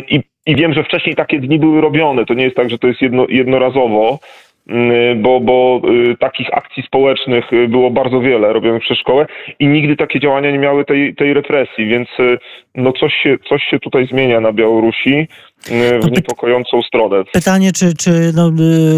[0.09, 2.27] I i wiem, że wcześniej takie dni były robione.
[2.27, 4.19] To nie jest tak, że to jest jedno, jednorazowo,
[4.69, 9.27] mm, bo, bo y, takich akcji społecznych y, było bardzo wiele robionych przez szkołę
[9.59, 12.39] i nigdy takie działania nie miały tej, tej represji, więc y,
[12.75, 15.29] no coś, się, coś się tutaj zmienia na Białorusi.
[16.03, 17.25] w niepokojącą stronę.
[17.33, 18.51] Pytanie, czy, czy, no,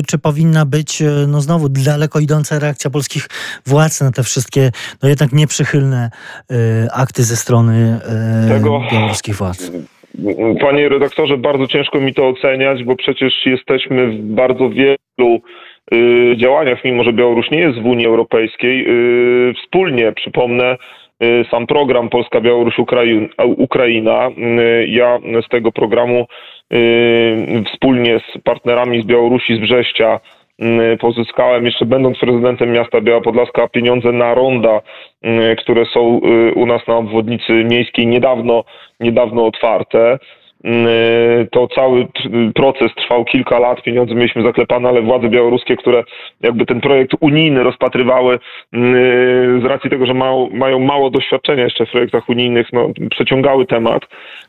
[0.08, 3.28] czy powinna być no znowu daleko idąca reakcja polskich
[3.66, 4.70] władz na te wszystkie
[5.02, 6.10] no jednak nieprzychylne
[6.94, 8.00] akty ze strony
[8.48, 8.82] Tego...
[8.92, 9.70] białoruskich władz?
[10.60, 15.40] Panie redaktorze, bardzo ciężko mi to oceniać, bo przecież jesteśmy w bardzo wielu
[15.94, 18.84] y, działaniach, mimo że Białoruś nie jest w Unii Europejskiej.
[18.88, 20.76] Y, wspólnie, przypomnę,
[21.22, 22.78] y, sam program Polska-Białoruś
[23.56, 24.30] Ukraina.
[24.86, 26.26] Ja z tego programu
[27.66, 30.20] wspólnie z partnerami z Białorusi, z Brześcia
[31.00, 34.80] pozyskałem, jeszcze będąc prezydentem miasta Biała Podlaska, pieniądze na ronda,
[35.58, 36.20] które są
[36.54, 38.64] u nas na obwodnicy miejskiej niedawno,
[39.00, 40.18] niedawno otwarte.
[40.64, 42.06] Mm, to cały
[42.54, 46.04] proces trwał kilka lat, pieniądze mieliśmy zaklepane, ale władze białoruskie, które
[46.40, 48.38] jakby ten projekt unijny rozpatrywały
[48.72, 53.66] mm, z racji tego, że mają, mają mało doświadczenia jeszcze w projektach unijnych, no, przeciągały
[53.66, 54.02] temat.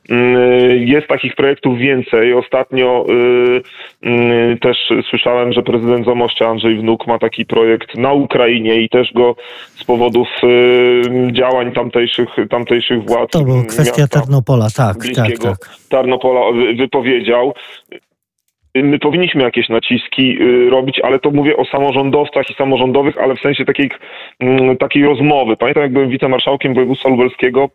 [0.10, 2.34] Mm, jest takich projektów więcej.
[2.34, 3.06] Ostatnio
[4.06, 4.78] y, też
[5.10, 9.36] słyszałem, że prezydent Zamościa Andrzej Wnuk ma taki projekt na Ukrainie i też go
[9.76, 13.32] z powodów y, działań tamtejszych, tamtejszych władz.
[13.32, 15.58] To była kwestia Tarnopola, tak, tak, tak.
[16.04, 17.54] Tarnopola wypowiedział.
[18.76, 23.40] My powinniśmy jakieś naciski y, robić, ale to mówię o samorządowcach i samorządowych, ale w
[23.40, 23.90] sensie takiej,
[24.40, 25.58] mm, takiej rozmowy.
[25.58, 27.70] Pamiętam, jak byłem wicemarszałkiem województwa lubelskiego,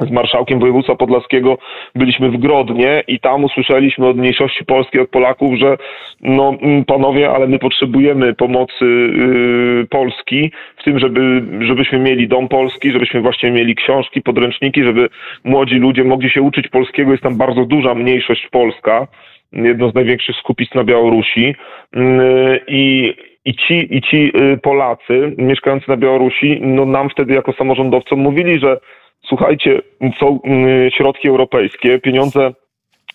[0.00, 1.58] z marszałkiem województwa podlaskiego
[1.94, 5.76] byliśmy w Grodnie i tam usłyszeliśmy od mniejszości polskiej, od Polaków, że
[6.20, 12.48] no mm, panowie, ale my potrzebujemy pomocy yy, Polski w tym, żeby, żebyśmy mieli dom
[12.48, 15.08] polski, żebyśmy właśnie mieli książki, podręczniki, żeby
[15.44, 17.10] młodzi ludzie mogli się uczyć polskiego.
[17.10, 19.06] Jest tam bardzo duża mniejszość polska,
[19.52, 21.54] jedno z największych skupisk na Białorusi
[21.94, 23.14] yy, i
[23.48, 28.60] i ci, i ci y, Polacy mieszkający na Białorusi, no nam wtedy jako samorządowcom mówili,
[28.60, 28.80] że
[29.28, 29.80] słuchajcie,
[30.20, 32.52] są mm, środki europejskie, pieniądze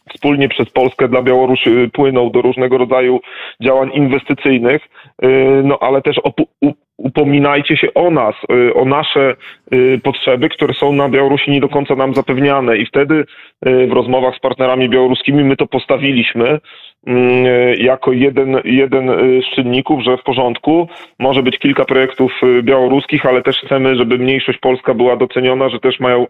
[0.09, 3.19] wspólnie przez Polskę dla Białorusi płyną do różnego rodzaju
[3.61, 5.27] działań inwestycyjnych, y,
[5.63, 6.17] no ale też
[6.97, 9.35] upominajcie się o nas, y, o nasze
[9.73, 12.77] y, potrzeby, które są na Białorusi nie do końca nam zapewniane.
[12.77, 13.25] I wtedy
[13.61, 16.59] w rozmowach z partnerami białoruskimi my to postawiliśmy
[17.77, 20.87] jako jeden, jeden y, z czynników, że w porządku
[21.19, 25.79] może być kilka projektów y, białoruskich, ale też chcemy, żeby mniejszość polska była doceniona, że
[25.79, 26.27] też mają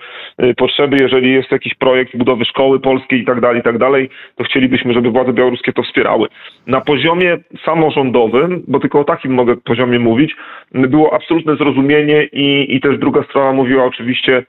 [0.57, 0.97] potrzeby.
[1.01, 4.93] Jeżeli jest jakiś projekt budowy szkoły polskiej i tak dalej, i tak dalej, to chcielibyśmy,
[4.93, 6.27] żeby władze białoruskie to wspierały.
[6.67, 10.36] Na poziomie samorządowym, bo tylko o takim mogę poziomie mówić,
[10.71, 14.43] było absolutne zrozumienie i, i też druga strona mówiła oczywiście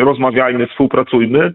[0.00, 1.52] rozmawiajmy, współpracujmy.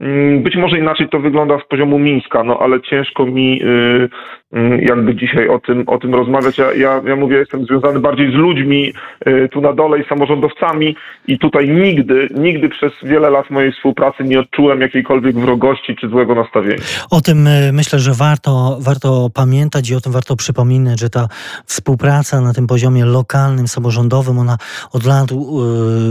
[0.00, 4.08] Mm, być może inaczej to wygląda z poziomu Mińska, no ale ciężko mi y,
[4.56, 6.58] y, jakby dzisiaj o tym, o tym rozmawiać.
[6.58, 8.92] Ja, ja, ja mówię, jestem związany bardziej z ludźmi
[9.28, 10.96] y, tu na dole i samorządowcami
[11.28, 16.34] i tutaj nigdy, nigdy przez wiele lat mojej współpracy nie odczułem jakiejkolwiek wrogości czy złego
[16.34, 16.82] nastawienia.
[17.10, 21.28] O tym myślę, że warto, warto pamiętać i o tym warto przypominać, że ta
[21.66, 24.56] współpraca na tym poziomie lokalnym, samorządowym, ona
[24.92, 25.28] od lat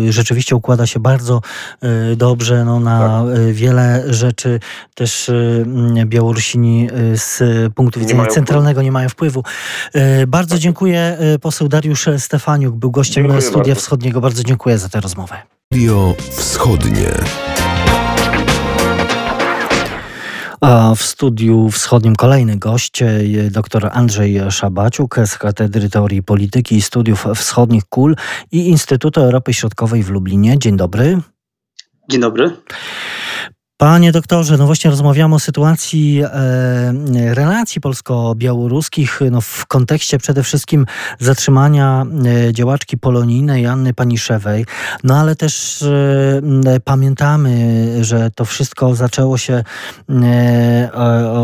[0.10, 1.42] rzeczywiście układa się bardzo
[2.18, 3.54] dobrze no, na tak.
[3.54, 4.60] wiele wiele rzeczy
[4.96, 5.66] też y,
[6.06, 9.44] Białorusini y, z punktu widzenia nie centralnego nie mają wpływu.
[9.96, 11.18] Y, bardzo dziękuję.
[11.42, 13.82] Poseł Dariusz Stefaniuk był gościem dziękuję Studia bardzo.
[13.82, 14.22] Wschodniego.
[14.22, 15.36] Bardzo dziękuję za tę rozmowę.
[15.74, 17.12] Studio Wschodnie.
[20.62, 23.04] A w studiu wschodnim kolejny gość,
[23.52, 28.16] dr Andrzej Szabaciuk z Katedry Teorii Polityki i Studiów Wschodnich KUL
[28.52, 30.60] i Instytutu Europy Środkowej w Lublinie.
[30.60, 31.22] Dzień dobry.
[32.10, 32.52] Dzień dobry.
[33.84, 40.86] Panie doktorze, no właśnie rozmawiamy o sytuacji e, relacji polsko-białoruskich no w kontekście przede wszystkim
[41.20, 44.66] zatrzymania e, działaczki polonijnej Anny Paniszewej,
[45.04, 49.64] no ale też e, pamiętamy, że to wszystko zaczęło się
[50.10, 50.92] e,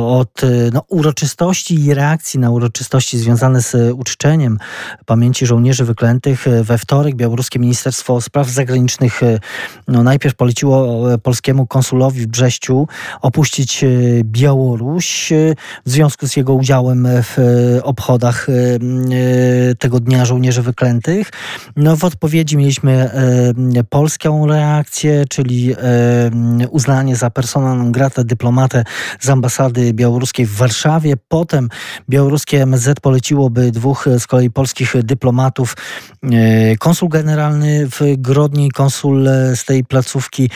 [0.05, 0.41] od
[0.73, 4.59] no, uroczystości i reakcji na uroczystości związane z uczczeniem
[5.05, 6.45] pamięci żołnierzy wyklętych.
[6.63, 9.39] We wtorek białoruskie Ministerstwo Spraw Zagranicznych e,
[9.87, 12.87] no, najpierw poleciło e, polskiemu konsulowi Brześciu
[13.21, 13.87] opuścić e,
[14.23, 18.47] Białoruś e, w związku z jego udziałem w e, obchodach
[19.79, 21.31] tego Dnia Żołnierzy Wyklętych.
[21.75, 23.09] No, w odpowiedzi mieliśmy
[23.89, 25.75] polską reakcję, czyli
[26.69, 28.83] uznanie za persona non grata dyplomatę
[29.19, 31.13] z ambasady białoruskiej w Warszawie.
[31.27, 31.69] Potem
[32.09, 35.75] białoruskie MSZ poleciłoby dwóch z kolei polskich dyplomatów.
[36.79, 40.49] Konsul generalny w Grodni, konsul z tej placówki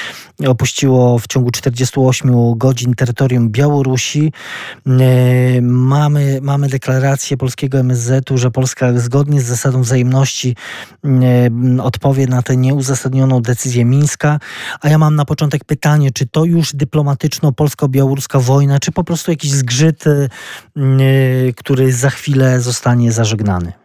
[0.48, 4.34] opuściło w ciągu 48 godzin terytorium Białorusi.
[5.62, 10.56] Mamy, mamy deklarację polskiego MSZ-u, że Polska zgodnie z zasadą wzajemności
[11.82, 14.40] odpowie na tę nieuzasadnioną decyzję Mińska.
[14.82, 19.52] A ja mam na początek pytanie, czy to już dyplomatyczno-polsko-białoruska wojna, czy po prostu jakiś
[19.52, 20.04] zgrzyt,
[21.56, 23.83] który za chwilę zostanie zażegnany?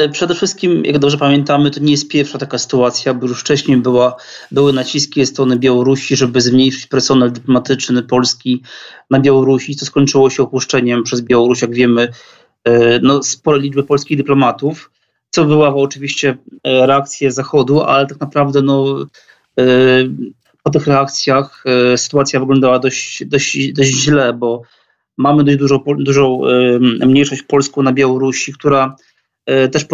[0.00, 3.76] E, przede wszystkim, jak dobrze pamiętamy, to nie jest pierwsza taka sytuacja, bo już wcześniej
[3.76, 4.16] była,
[4.50, 8.62] były naciski ze strony Białorusi, żeby zmniejszyć personel dyplomatyczny Polski
[9.10, 12.08] na Białorusi, co skończyło się opuszczeniem przez Białoruś, jak wiemy,
[12.64, 14.90] e, no, spore liczby polskich dyplomatów,
[15.30, 19.06] co wywołało oczywiście e, reakcję Zachodu, ale tak naprawdę no,
[20.62, 21.64] po tych reakcjach
[21.96, 24.62] sytuacja wyglądała dość, dość, dość źle, bo
[25.16, 26.40] mamy dość dużo, dużą
[27.06, 28.96] mniejszość polską na Białorusi, która
[29.72, 29.86] też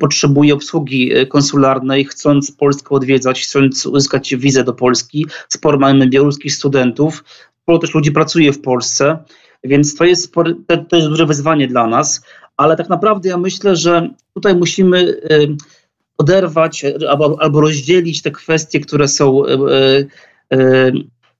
[0.00, 5.26] potrzebuje obsługi e, konsularnej, chcąc Polskę odwiedzać, chcąc uzyskać wizę do Polski.
[5.48, 7.24] Sporo mamy białoruskich studentów,
[7.62, 9.18] sporo też ludzi pracuje w Polsce,
[9.64, 10.34] więc to jest,
[10.88, 12.24] to jest duże wyzwanie dla nas,
[12.56, 15.38] ale tak naprawdę ja myślę, że tutaj musimy e,
[16.18, 19.42] oderwać albo, albo rozdzielić te kwestie, które są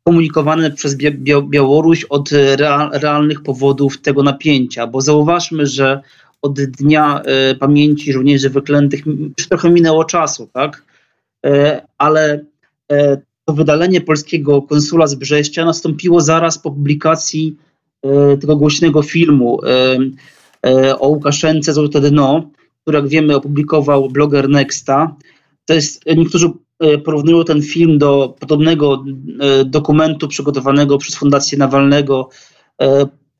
[0.04, 0.96] komunikowane przez
[1.48, 2.30] Białoruś od
[2.92, 6.00] realnych powodów tego napięcia, bo zauważmy, że
[6.44, 9.06] od dnia e, pamięci żołnierzy wyklętych
[9.38, 10.84] już trochę minęło czasu, tak?
[11.46, 12.44] E, ale
[12.92, 17.56] e, to wydalenie polskiego konsula z Brześcia nastąpiło zaraz po publikacji
[18.40, 19.60] tego głośnego filmu
[20.98, 22.50] o Łukaszence Złote Dno,
[22.82, 25.16] który jak wiemy opublikował bloger Nexta.
[25.64, 26.50] To jest, niektórzy
[27.04, 29.04] porównują ten film do podobnego
[29.64, 32.28] dokumentu przygotowanego przez Fundację Nawalnego,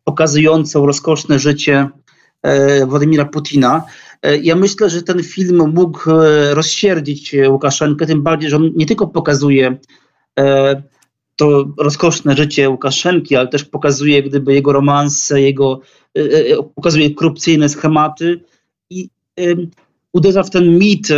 [0.05, 1.89] pokazującą rozkoszne życie
[2.87, 3.85] Władimira Putina.
[4.23, 8.87] E, ja myślę, że ten film mógł e, rozsierdzić Łukaszenkę, tym bardziej, że on nie
[8.87, 9.77] tylko pokazuje
[11.37, 15.81] to rozkoszne życie Łukaszenki, ale też pokazuje gdyby jego romanse, jego,
[16.75, 18.41] pokazuje korupcyjne schematy
[18.91, 19.09] i
[20.13, 21.09] uderza w ten mit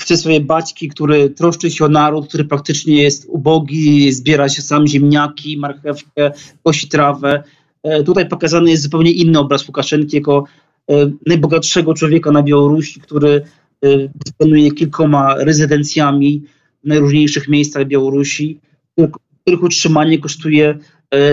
[0.00, 4.86] w swoje baćki, który troszczy się o naród, który praktycznie jest ubogi, zbiera się sam
[4.86, 7.42] ziemniaki, marchewkę, kosi trawę.
[7.82, 10.44] E, tutaj pokazany jest zupełnie inny obraz Łukaszenki jako
[10.90, 13.42] e, najbogatszego człowieka na Białorusi, który
[13.84, 13.88] e,
[14.24, 16.42] dysponuje kilkoma rezydencjami
[16.84, 18.60] w najróżniejszych miejscach Białorusi,
[19.42, 20.78] których utrzymanie kosztuje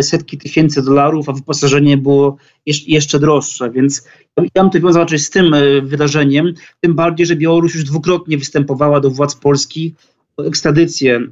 [0.01, 3.71] setki tysięcy dolarów, a wyposażenie było jeszcze droższe.
[3.71, 4.07] Więc
[4.55, 9.09] ja bym to wiązał z tym wydarzeniem, tym bardziej, że Białoruś już dwukrotnie występowała do
[9.09, 9.93] władz Polski
[10.37, 11.27] o ekstradycję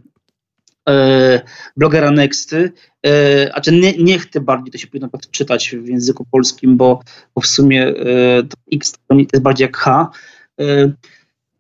[1.78, 2.72] blogera Nexty,
[3.06, 7.02] e, a czy nie, niech bardziej to się powinno czytać w języku polskim, bo,
[7.36, 7.94] bo w sumie e,
[8.44, 10.10] to X to jest bardziej jak H.
[10.60, 10.94] E,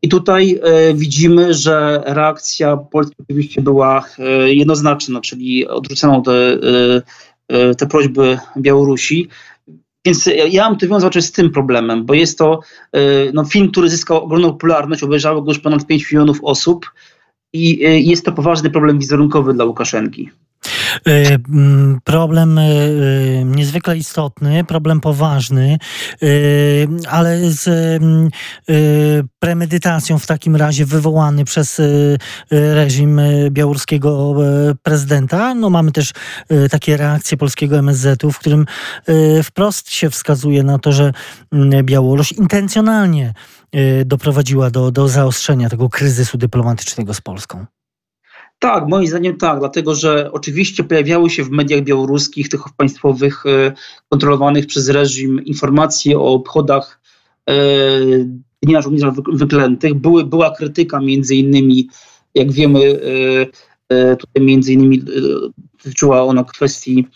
[0.01, 6.57] I tutaj e, widzimy, że reakcja Polski oczywiście była e, jednoznaczna, czyli odrzucono te,
[7.47, 9.29] e, te prośby Białorusi.
[10.05, 12.59] Więc ja mam to wiązał z tym problemem, bo jest to
[13.33, 16.85] no, film, który zyskał ogromną popularność, obejrzało go już ponad 5 milionów osób
[17.53, 20.29] i y, jest to poważny problem wizerunkowy dla Łukaszenki.
[21.07, 25.77] Y, mm, problem y, niezwykle istotny, problem poważny,
[27.09, 27.69] ale z
[29.39, 31.81] premedytacją w takim razie wywołany przez
[32.51, 34.35] reżim białoruskiego
[34.83, 35.55] prezydenta.
[35.55, 36.11] No mamy też
[36.71, 38.65] takie reakcje polskiego MSZ-u, w którym
[39.43, 41.13] wprost się wskazuje na to, że
[41.83, 43.33] Białoruś intencjonalnie
[44.05, 47.65] doprowadziła do, do zaostrzenia tego kryzysu dyplomatycznego z Polską?
[48.63, 53.71] Tak, moim zdaniem tak, dlatego że oczywiście pojawiały się w mediach białoruskich, tych państwowych, y,
[54.09, 57.01] kontrolowanych przez reżim, informacje o obchodach
[57.49, 58.29] y,
[58.61, 59.93] Dnia Żołnierza Wyklętych.
[59.93, 61.89] Były, była krytyka między innymi,
[62.35, 62.99] jak wiemy,
[64.19, 65.03] tutaj między innymi
[65.83, 67.07] dotyczyła ona kwestii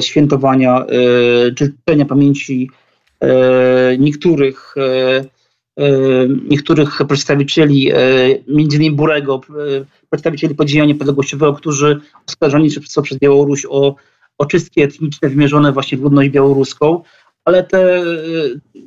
[0.00, 0.86] świętowania
[1.56, 2.70] czy czczenia pamięci
[3.98, 4.74] niektórych
[6.48, 7.96] niektórych przedstawicieli, e,
[8.48, 13.94] między innymi Burego, e, przedstawicieli podziemia niepodległościowego, którzy oskarżani są przez Białoruś o,
[14.38, 17.02] o czystki etniczne wymierzone właśnie w ludność białoruską,
[17.44, 18.02] ale te,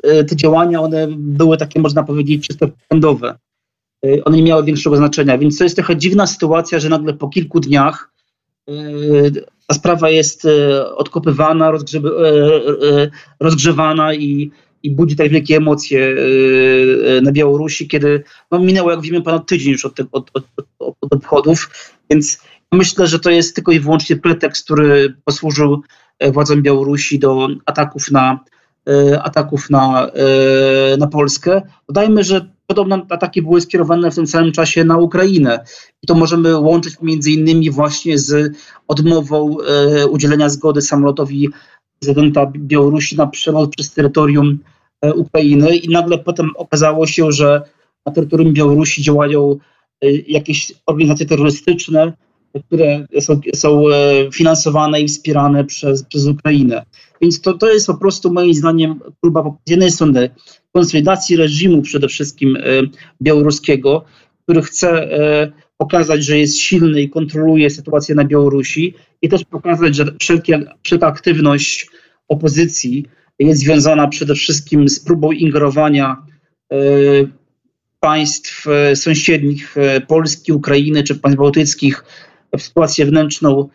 [0.03, 3.37] te działania, one były takie, można powiedzieć, czysto propagandowe.
[4.25, 7.59] One nie miały większego znaczenia, więc to jest trochę dziwna sytuacja, że nagle po kilku
[7.59, 8.11] dniach
[9.67, 10.47] ta sprawa jest
[10.95, 11.71] odkopywana,
[13.39, 14.51] rozgrzewana i
[14.87, 19.47] i budzi tak wielkie emocje e, e, na Białorusi, kiedy no, minęło, jak wiemy, ponad
[19.47, 20.43] tydzień już od, od, od,
[20.79, 21.69] od obchodów,
[22.09, 25.81] więc myślę, że to jest tylko i wyłącznie pretekst, który posłużył
[26.19, 28.39] e, władzom Białorusi do ataków na,
[29.23, 30.11] ataków na,
[30.97, 31.61] na Polskę.
[31.87, 35.59] Dodajmy, że podobne ataki były skierowane w tym samym czasie na Ukrainę.
[36.03, 38.53] I to możemy łączyć między innymi właśnie z
[38.87, 41.49] odmową e, udzielenia zgody samolotowi
[41.99, 44.76] prezydenta Białorusi na przelot przez terytorium e,
[45.15, 47.61] Ukrainy i nagle potem okazało się, że
[48.05, 49.57] na terytorium Białorusi działają
[50.01, 52.13] e, jakieś organizacje terrorystyczne,
[52.65, 53.93] które są, są e,
[54.31, 56.85] finansowane i wspierane przez, przez Ukrainę.
[57.21, 60.29] Więc to, to jest po prostu moim zdaniem próba z jednej strony
[60.73, 62.61] konsolidacji reżimu przede wszystkim e,
[63.21, 64.05] białoruskiego,
[64.43, 69.95] który chce e, pokazać, że jest silny i kontroluje sytuację na Białorusi i też pokazać,
[69.95, 71.89] że wszelkie, wszelka aktywność
[72.27, 73.05] opozycji
[73.39, 76.17] jest związana przede wszystkim z próbą ingerowania
[77.99, 78.65] państw
[78.95, 79.75] sąsiednich
[80.07, 82.03] Polski, Ukrainy czy państw bałtyckich
[82.57, 83.69] w sytuację wewnętrzną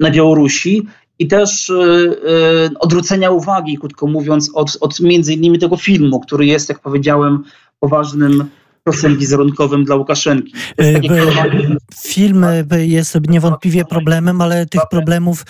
[0.00, 0.86] na Białorusi.
[1.18, 6.46] I też e, e, odwrócenia uwagi, krótko mówiąc, od, od między innymi tego filmu, który
[6.46, 7.44] jest, jak powiedziałem,
[7.80, 8.44] poważnym
[8.84, 10.52] procesem wizerunkowym dla Łukaszenki.
[10.78, 11.00] E,
[12.06, 12.46] film
[12.78, 15.46] jest niewątpliwie problemem, ale tych problemów,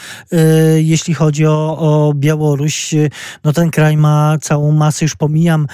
[0.77, 2.95] jeśli chodzi o, o Białoruś,
[3.45, 5.67] no ten kraj ma całą masę, już pomijam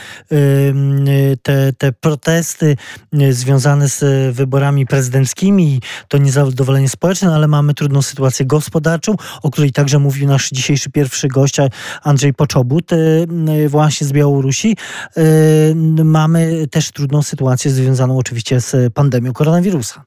[1.42, 2.76] te, te protesty
[3.30, 9.98] związane z wyborami prezydenckimi, to niezadowolenie społeczne, ale mamy trudną sytuację gospodarczą, o której także
[9.98, 11.56] mówił nasz dzisiejszy pierwszy gość,
[12.02, 12.90] Andrzej Poczobut,
[13.68, 14.76] właśnie z Białorusi.
[16.04, 20.04] Mamy też trudną sytuację sytuację związaną oczywiście z pandemią koronawirusa.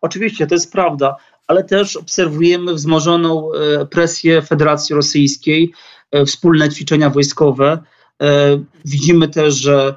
[0.00, 5.72] Oczywiście, to jest prawda, ale też obserwujemy wzmożoną e, presję Federacji Rosyjskiej,
[6.12, 7.78] e, wspólne ćwiczenia wojskowe.
[8.22, 9.94] E, widzimy też, że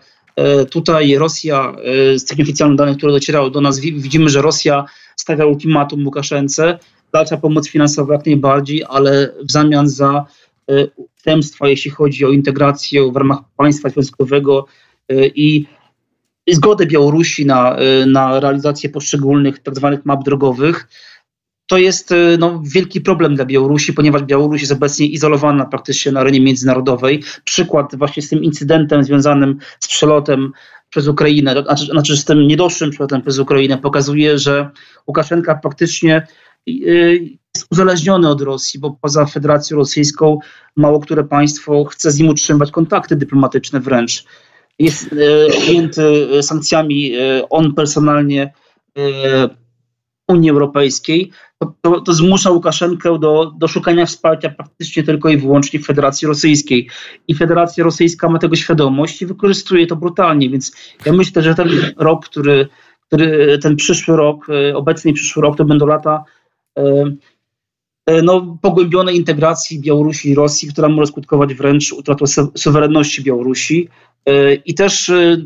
[0.70, 1.76] tutaj Rosja,
[2.16, 4.86] z tych oficjalnych danych, które docierały do nas, widzimy, że Rosja
[5.16, 6.80] stawia ultimatum Łukaszence,
[7.14, 10.26] dalsza pomoc finansowa jak najbardziej, ale w zamian za
[10.96, 14.66] ustępstwa, jeśli chodzi o integrację w ramach państwa związkowego
[15.36, 15.66] i
[16.56, 20.88] zgodę Białorusi na, y, na realizację poszczególnych tak zwanych map drogowych.
[21.68, 26.20] To jest y, no, wielki problem dla Białorusi, ponieważ Białoruś jest obecnie izolowana praktycznie na
[26.20, 27.24] arenie międzynarodowej.
[27.44, 30.52] Przykład właśnie z tym incydentem związanym z przelotem
[30.90, 34.70] przez Ukrainę, znaczy, znaczy z tym niedoszłym przelotem przez Ukrainę pokazuje, że
[35.08, 36.28] Łukaszenka praktycznie
[36.70, 40.40] y, jest uzależniony od Rosji, bo poza Federacją Rosyjską
[40.76, 44.26] mało które państwo chce z nim utrzymywać kontakty dyplomatyczne wręcz
[44.80, 48.54] jest e, objęty e, sankcjami e, on personalnie
[50.28, 51.32] Unii Europejskiej,
[51.82, 56.90] to, to, zmusza Łukaszenkę do, do szukania wsparcia praktycznie tylko i wyłącznie w Federacji Rosyjskiej.
[57.28, 60.50] I Federacja Rosyjska ma tego świadomość i wykorzystuje to brutalnie.
[60.50, 62.68] Więc ja myślę, że ten rok, który,
[63.08, 66.24] który ten przyszły rok, obecny przyszły rok, to będą lata
[68.24, 72.26] no, pogłębionej integracji Białorusi i Rosji, która może skutkować wręcz utratą
[72.56, 73.90] suwerenności Białorusi.
[74.26, 75.38] E, i też e,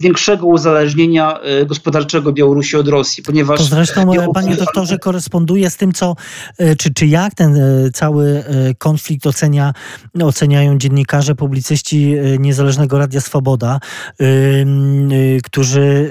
[0.00, 3.58] większego uzależnienia e, gospodarczego Białorusi od Rosji, ponieważ...
[3.58, 6.14] To zresztą, panie doktorze, koresponduje z tym, co,
[6.78, 7.58] czy, czy jak ten
[7.94, 8.44] cały
[8.78, 9.72] konflikt ocenia,
[10.22, 13.80] oceniają dziennikarze, publicyści Niezależnego Radia Swoboda,
[15.44, 16.10] którzy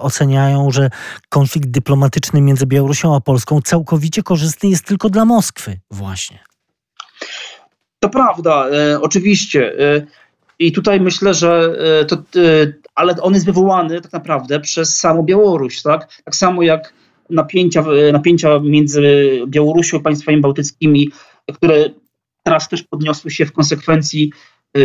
[0.00, 0.90] oceniają, że
[1.28, 6.38] konflikt dyplomatyczny między Białorusią a Polską całkowicie korzystny jest tylko dla Moskwy właśnie.
[8.00, 8.66] To prawda,
[9.00, 9.72] oczywiście.
[10.60, 12.20] I tutaj myślę, że e, to, e,
[13.00, 16.22] ale on jest wywołany tak naprawdę przez samą Białoruś, tak?
[16.24, 16.94] Tak samo jak
[17.30, 19.02] napięcia, e, napięcia między
[19.46, 21.10] Białorusią i państwami bałtyckimi,
[21.54, 21.90] które
[22.42, 24.32] teraz też podniosły się w konsekwencji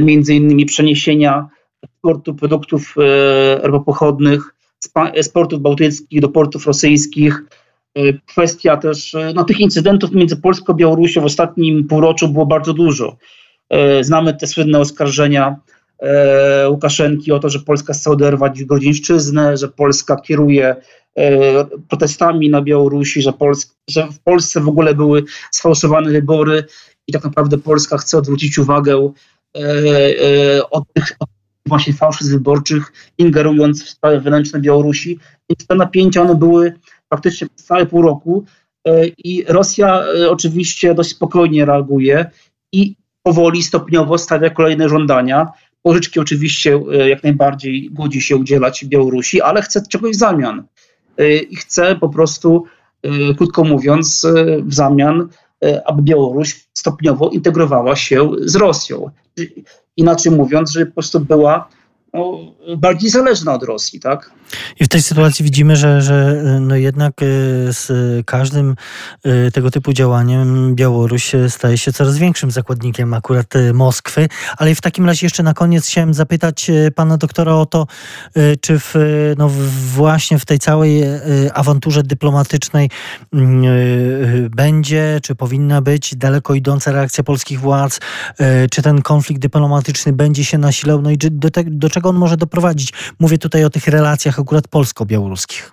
[0.01, 1.47] między innymi przeniesienia
[1.84, 2.95] eksportu produktów
[3.61, 4.55] ropopochodnych
[5.22, 7.43] z portów bałtyckich do portów rosyjskich.
[8.28, 13.18] Kwestia też no, tych incydentów między Polską a Białorusią w ostatnim półroczu było bardzo dużo.
[13.70, 15.55] E, znamy te słynne oskarżenia
[16.00, 20.76] e, Łukaszenki o to, że Polska chce oderwać Grodzieńszczyznę, że Polska kieruje
[21.16, 23.34] e, protestami na Białorusi, że,
[23.89, 26.64] że w Polsce w ogóle były sfałszowane wybory
[27.08, 29.12] i tak naprawdę Polska chce odwrócić uwagę
[30.72, 31.18] od tych
[31.66, 35.20] właśnie fałszyzm wyborczych, ingerując w sprawy wewnętrzne Białorusi.
[35.50, 36.74] Więc te napięcia one były
[37.10, 38.46] praktycznie przez całe pół roku
[39.18, 42.26] i Rosja oczywiście dość spokojnie reaguje
[42.74, 45.52] i powoli, stopniowo stawia kolejne żądania.
[45.86, 50.64] Pożyczki oczywiście e, jak najbardziej godzi się udzielać Białorusi, ale chce czegoś w zamian.
[51.18, 52.66] E, I chce po prostu,
[53.04, 54.28] e, krótko mówiąc,
[54.64, 55.28] w zamian,
[55.86, 59.10] aby Białoruś stopniowo integrowała się z Rosją.
[59.98, 61.70] Inaczej mówiąc, żeby po prostu była
[62.16, 62.39] no,
[62.78, 64.32] bardziej zależna od Rosji, tak?
[64.80, 67.26] I w tej sytuacji widzimy, że, że no jednak y,
[67.70, 67.91] z
[68.26, 68.76] każdym
[69.26, 74.28] y, tego typu działaniem Białoruś staje się coraz większym zakładnikiem akurat y, Moskwy.
[74.57, 77.88] Ale w takim razie jeszcze na koniec chciałem zapytać pana doktora o to,
[78.61, 78.93] czy w,
[79.38, 79.49] no
[79.93, 81.03] właśnie w tej całej
[81.53, 82.89] awanturze dyplomatycznej
[84.49, 87.99] będzie, czy powinna być daleko idąca reakcja polskich władz,
[88.72, 92.38] czy ten konflikt dyplomatyczny będzie się nasilał, no i do, te, do czego on może
[92.38, 92.93] doprowadzić?
[93.20, 95.72] Mówię tutaj o tych relacjach akurat polsko-białoruskich.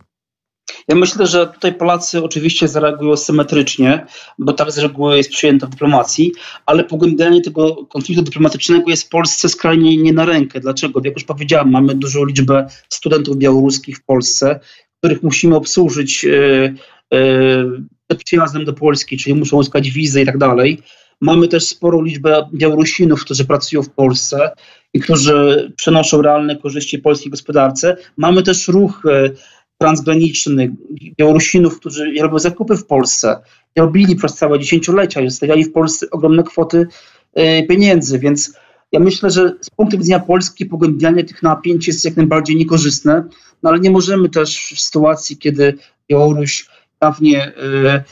[0.89, 4.07] Ja myślę, że tutaj Polacy oczywiście zareagują symetrycznie,
[4.39, 6.33] bo tak z reguły jest przyjęte w dyplomacji,
[6.67, 10.61] ale pogłębianie tego konfliktu dyplomatycznego jest Polsce skrajnie nie na rękę.
[10.61, 11.01] Dlaczego?
[11.05, 14.61] Jak już powiedziałem, mamy dużą liczbę studentów białoruskich w Polsce,
[14.99, 16.75] których musimy obsłużyć yy,
[17.11, 20.83] yy, przyjazdem do Polski, czyli muszą uzyskać wizy i tak dalej.
[21.23, 24.51] Mamy też sporą liczbę Białorusinów, którzy pracują w Polsce
[24.95, 27.97] i którzy przenoszą realne korzyści polskiej gospodarce.
[28.17, 29.31] Mamy też ruch e,
[29.79, 30.75] transgraniczny
[31.19, 33.37] Białorusinów, którzy robią zakupy w Polsce.
[33.79, 36.87] Robili przez całe dziesięciolecia i zostawiali w Polsce ogromne kwoty
[37.35, 38.55] e, pieniędzy, więc
[38.93, 43.25] ja myślę, że z punktu widzenia Polski pogłębianie tych napięć jest jak najbardziej niekorzystne,
[43.63, 45.79] no ale nie możemy też w sytuacji, kiedy
[46.11, 46.67] Białoruś
[47.01, 48.03] dawnie y,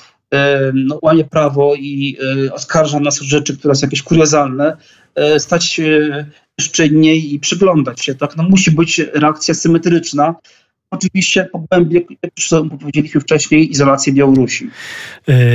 [0.74, 2.16] no, łamie prawo i
[2.52, 4.76] oskarża nas o rzeczy, które są jakieś kuriozalne,
[5.38, 6.26] stać się
[6.72, 8.14] czynniej i przyglądać się.
[8.14, 8.36] Tak?
[8.36, 10.34] No, musi być reakcja symetryczna.
[10.91, 12.49] Oczywiście pogłębie, jak już
[12.80, 14.70] powiedzieliśmy wcześniej, izolację Białorusi.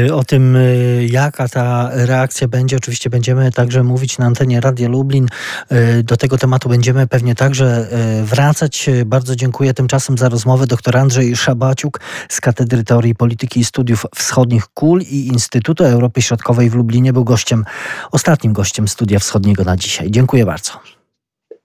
[0.08, 4.90] Y, o tym, y, jaka ta reakcja będzie, oczywiście będziemy także mówić na antenie Radia
[4.90, 5.28] Lublin.
[5.72, 7.88] Y, do tego tematu będziemy pewnie także
[8.24, 8.90] wracać.
[9.06, 10.68] Bardzo dziękuję tymczasem za rozmowę.
[10.68, 16.70] Dr Andrzej Szabaciuk z Katedry Teorii Polityki i Studiów Wschodnich KUL i Instytutu Europy Środkowej
[16.70, 17.66] w Lublinie był gościem,
[18.12, 20.12] ostatnim gościem Studia Wschodniego na dzisiaj.
[20.12, 20.95] Dziękuję bardzo.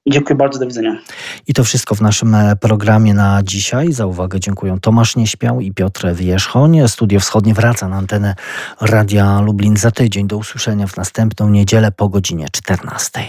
[0.07, 0.99] Dziękuję bardzo, do widzenia.
[1.47, 3.93] I to wszystko w naszym e, programie na dzisiaj.
[3.93, 6.89] Za uwagę dziękuję Tomasz Nieśpiał i Piotr Wierzchoń.
[6.89, 8.35] Studio Wschodnie wraca na antenę
[8.81, 10.27] Radia Lublin za tydzień.
[10.27, 13.21] Do usłyszenia w następną niedzielę po godzinie 14.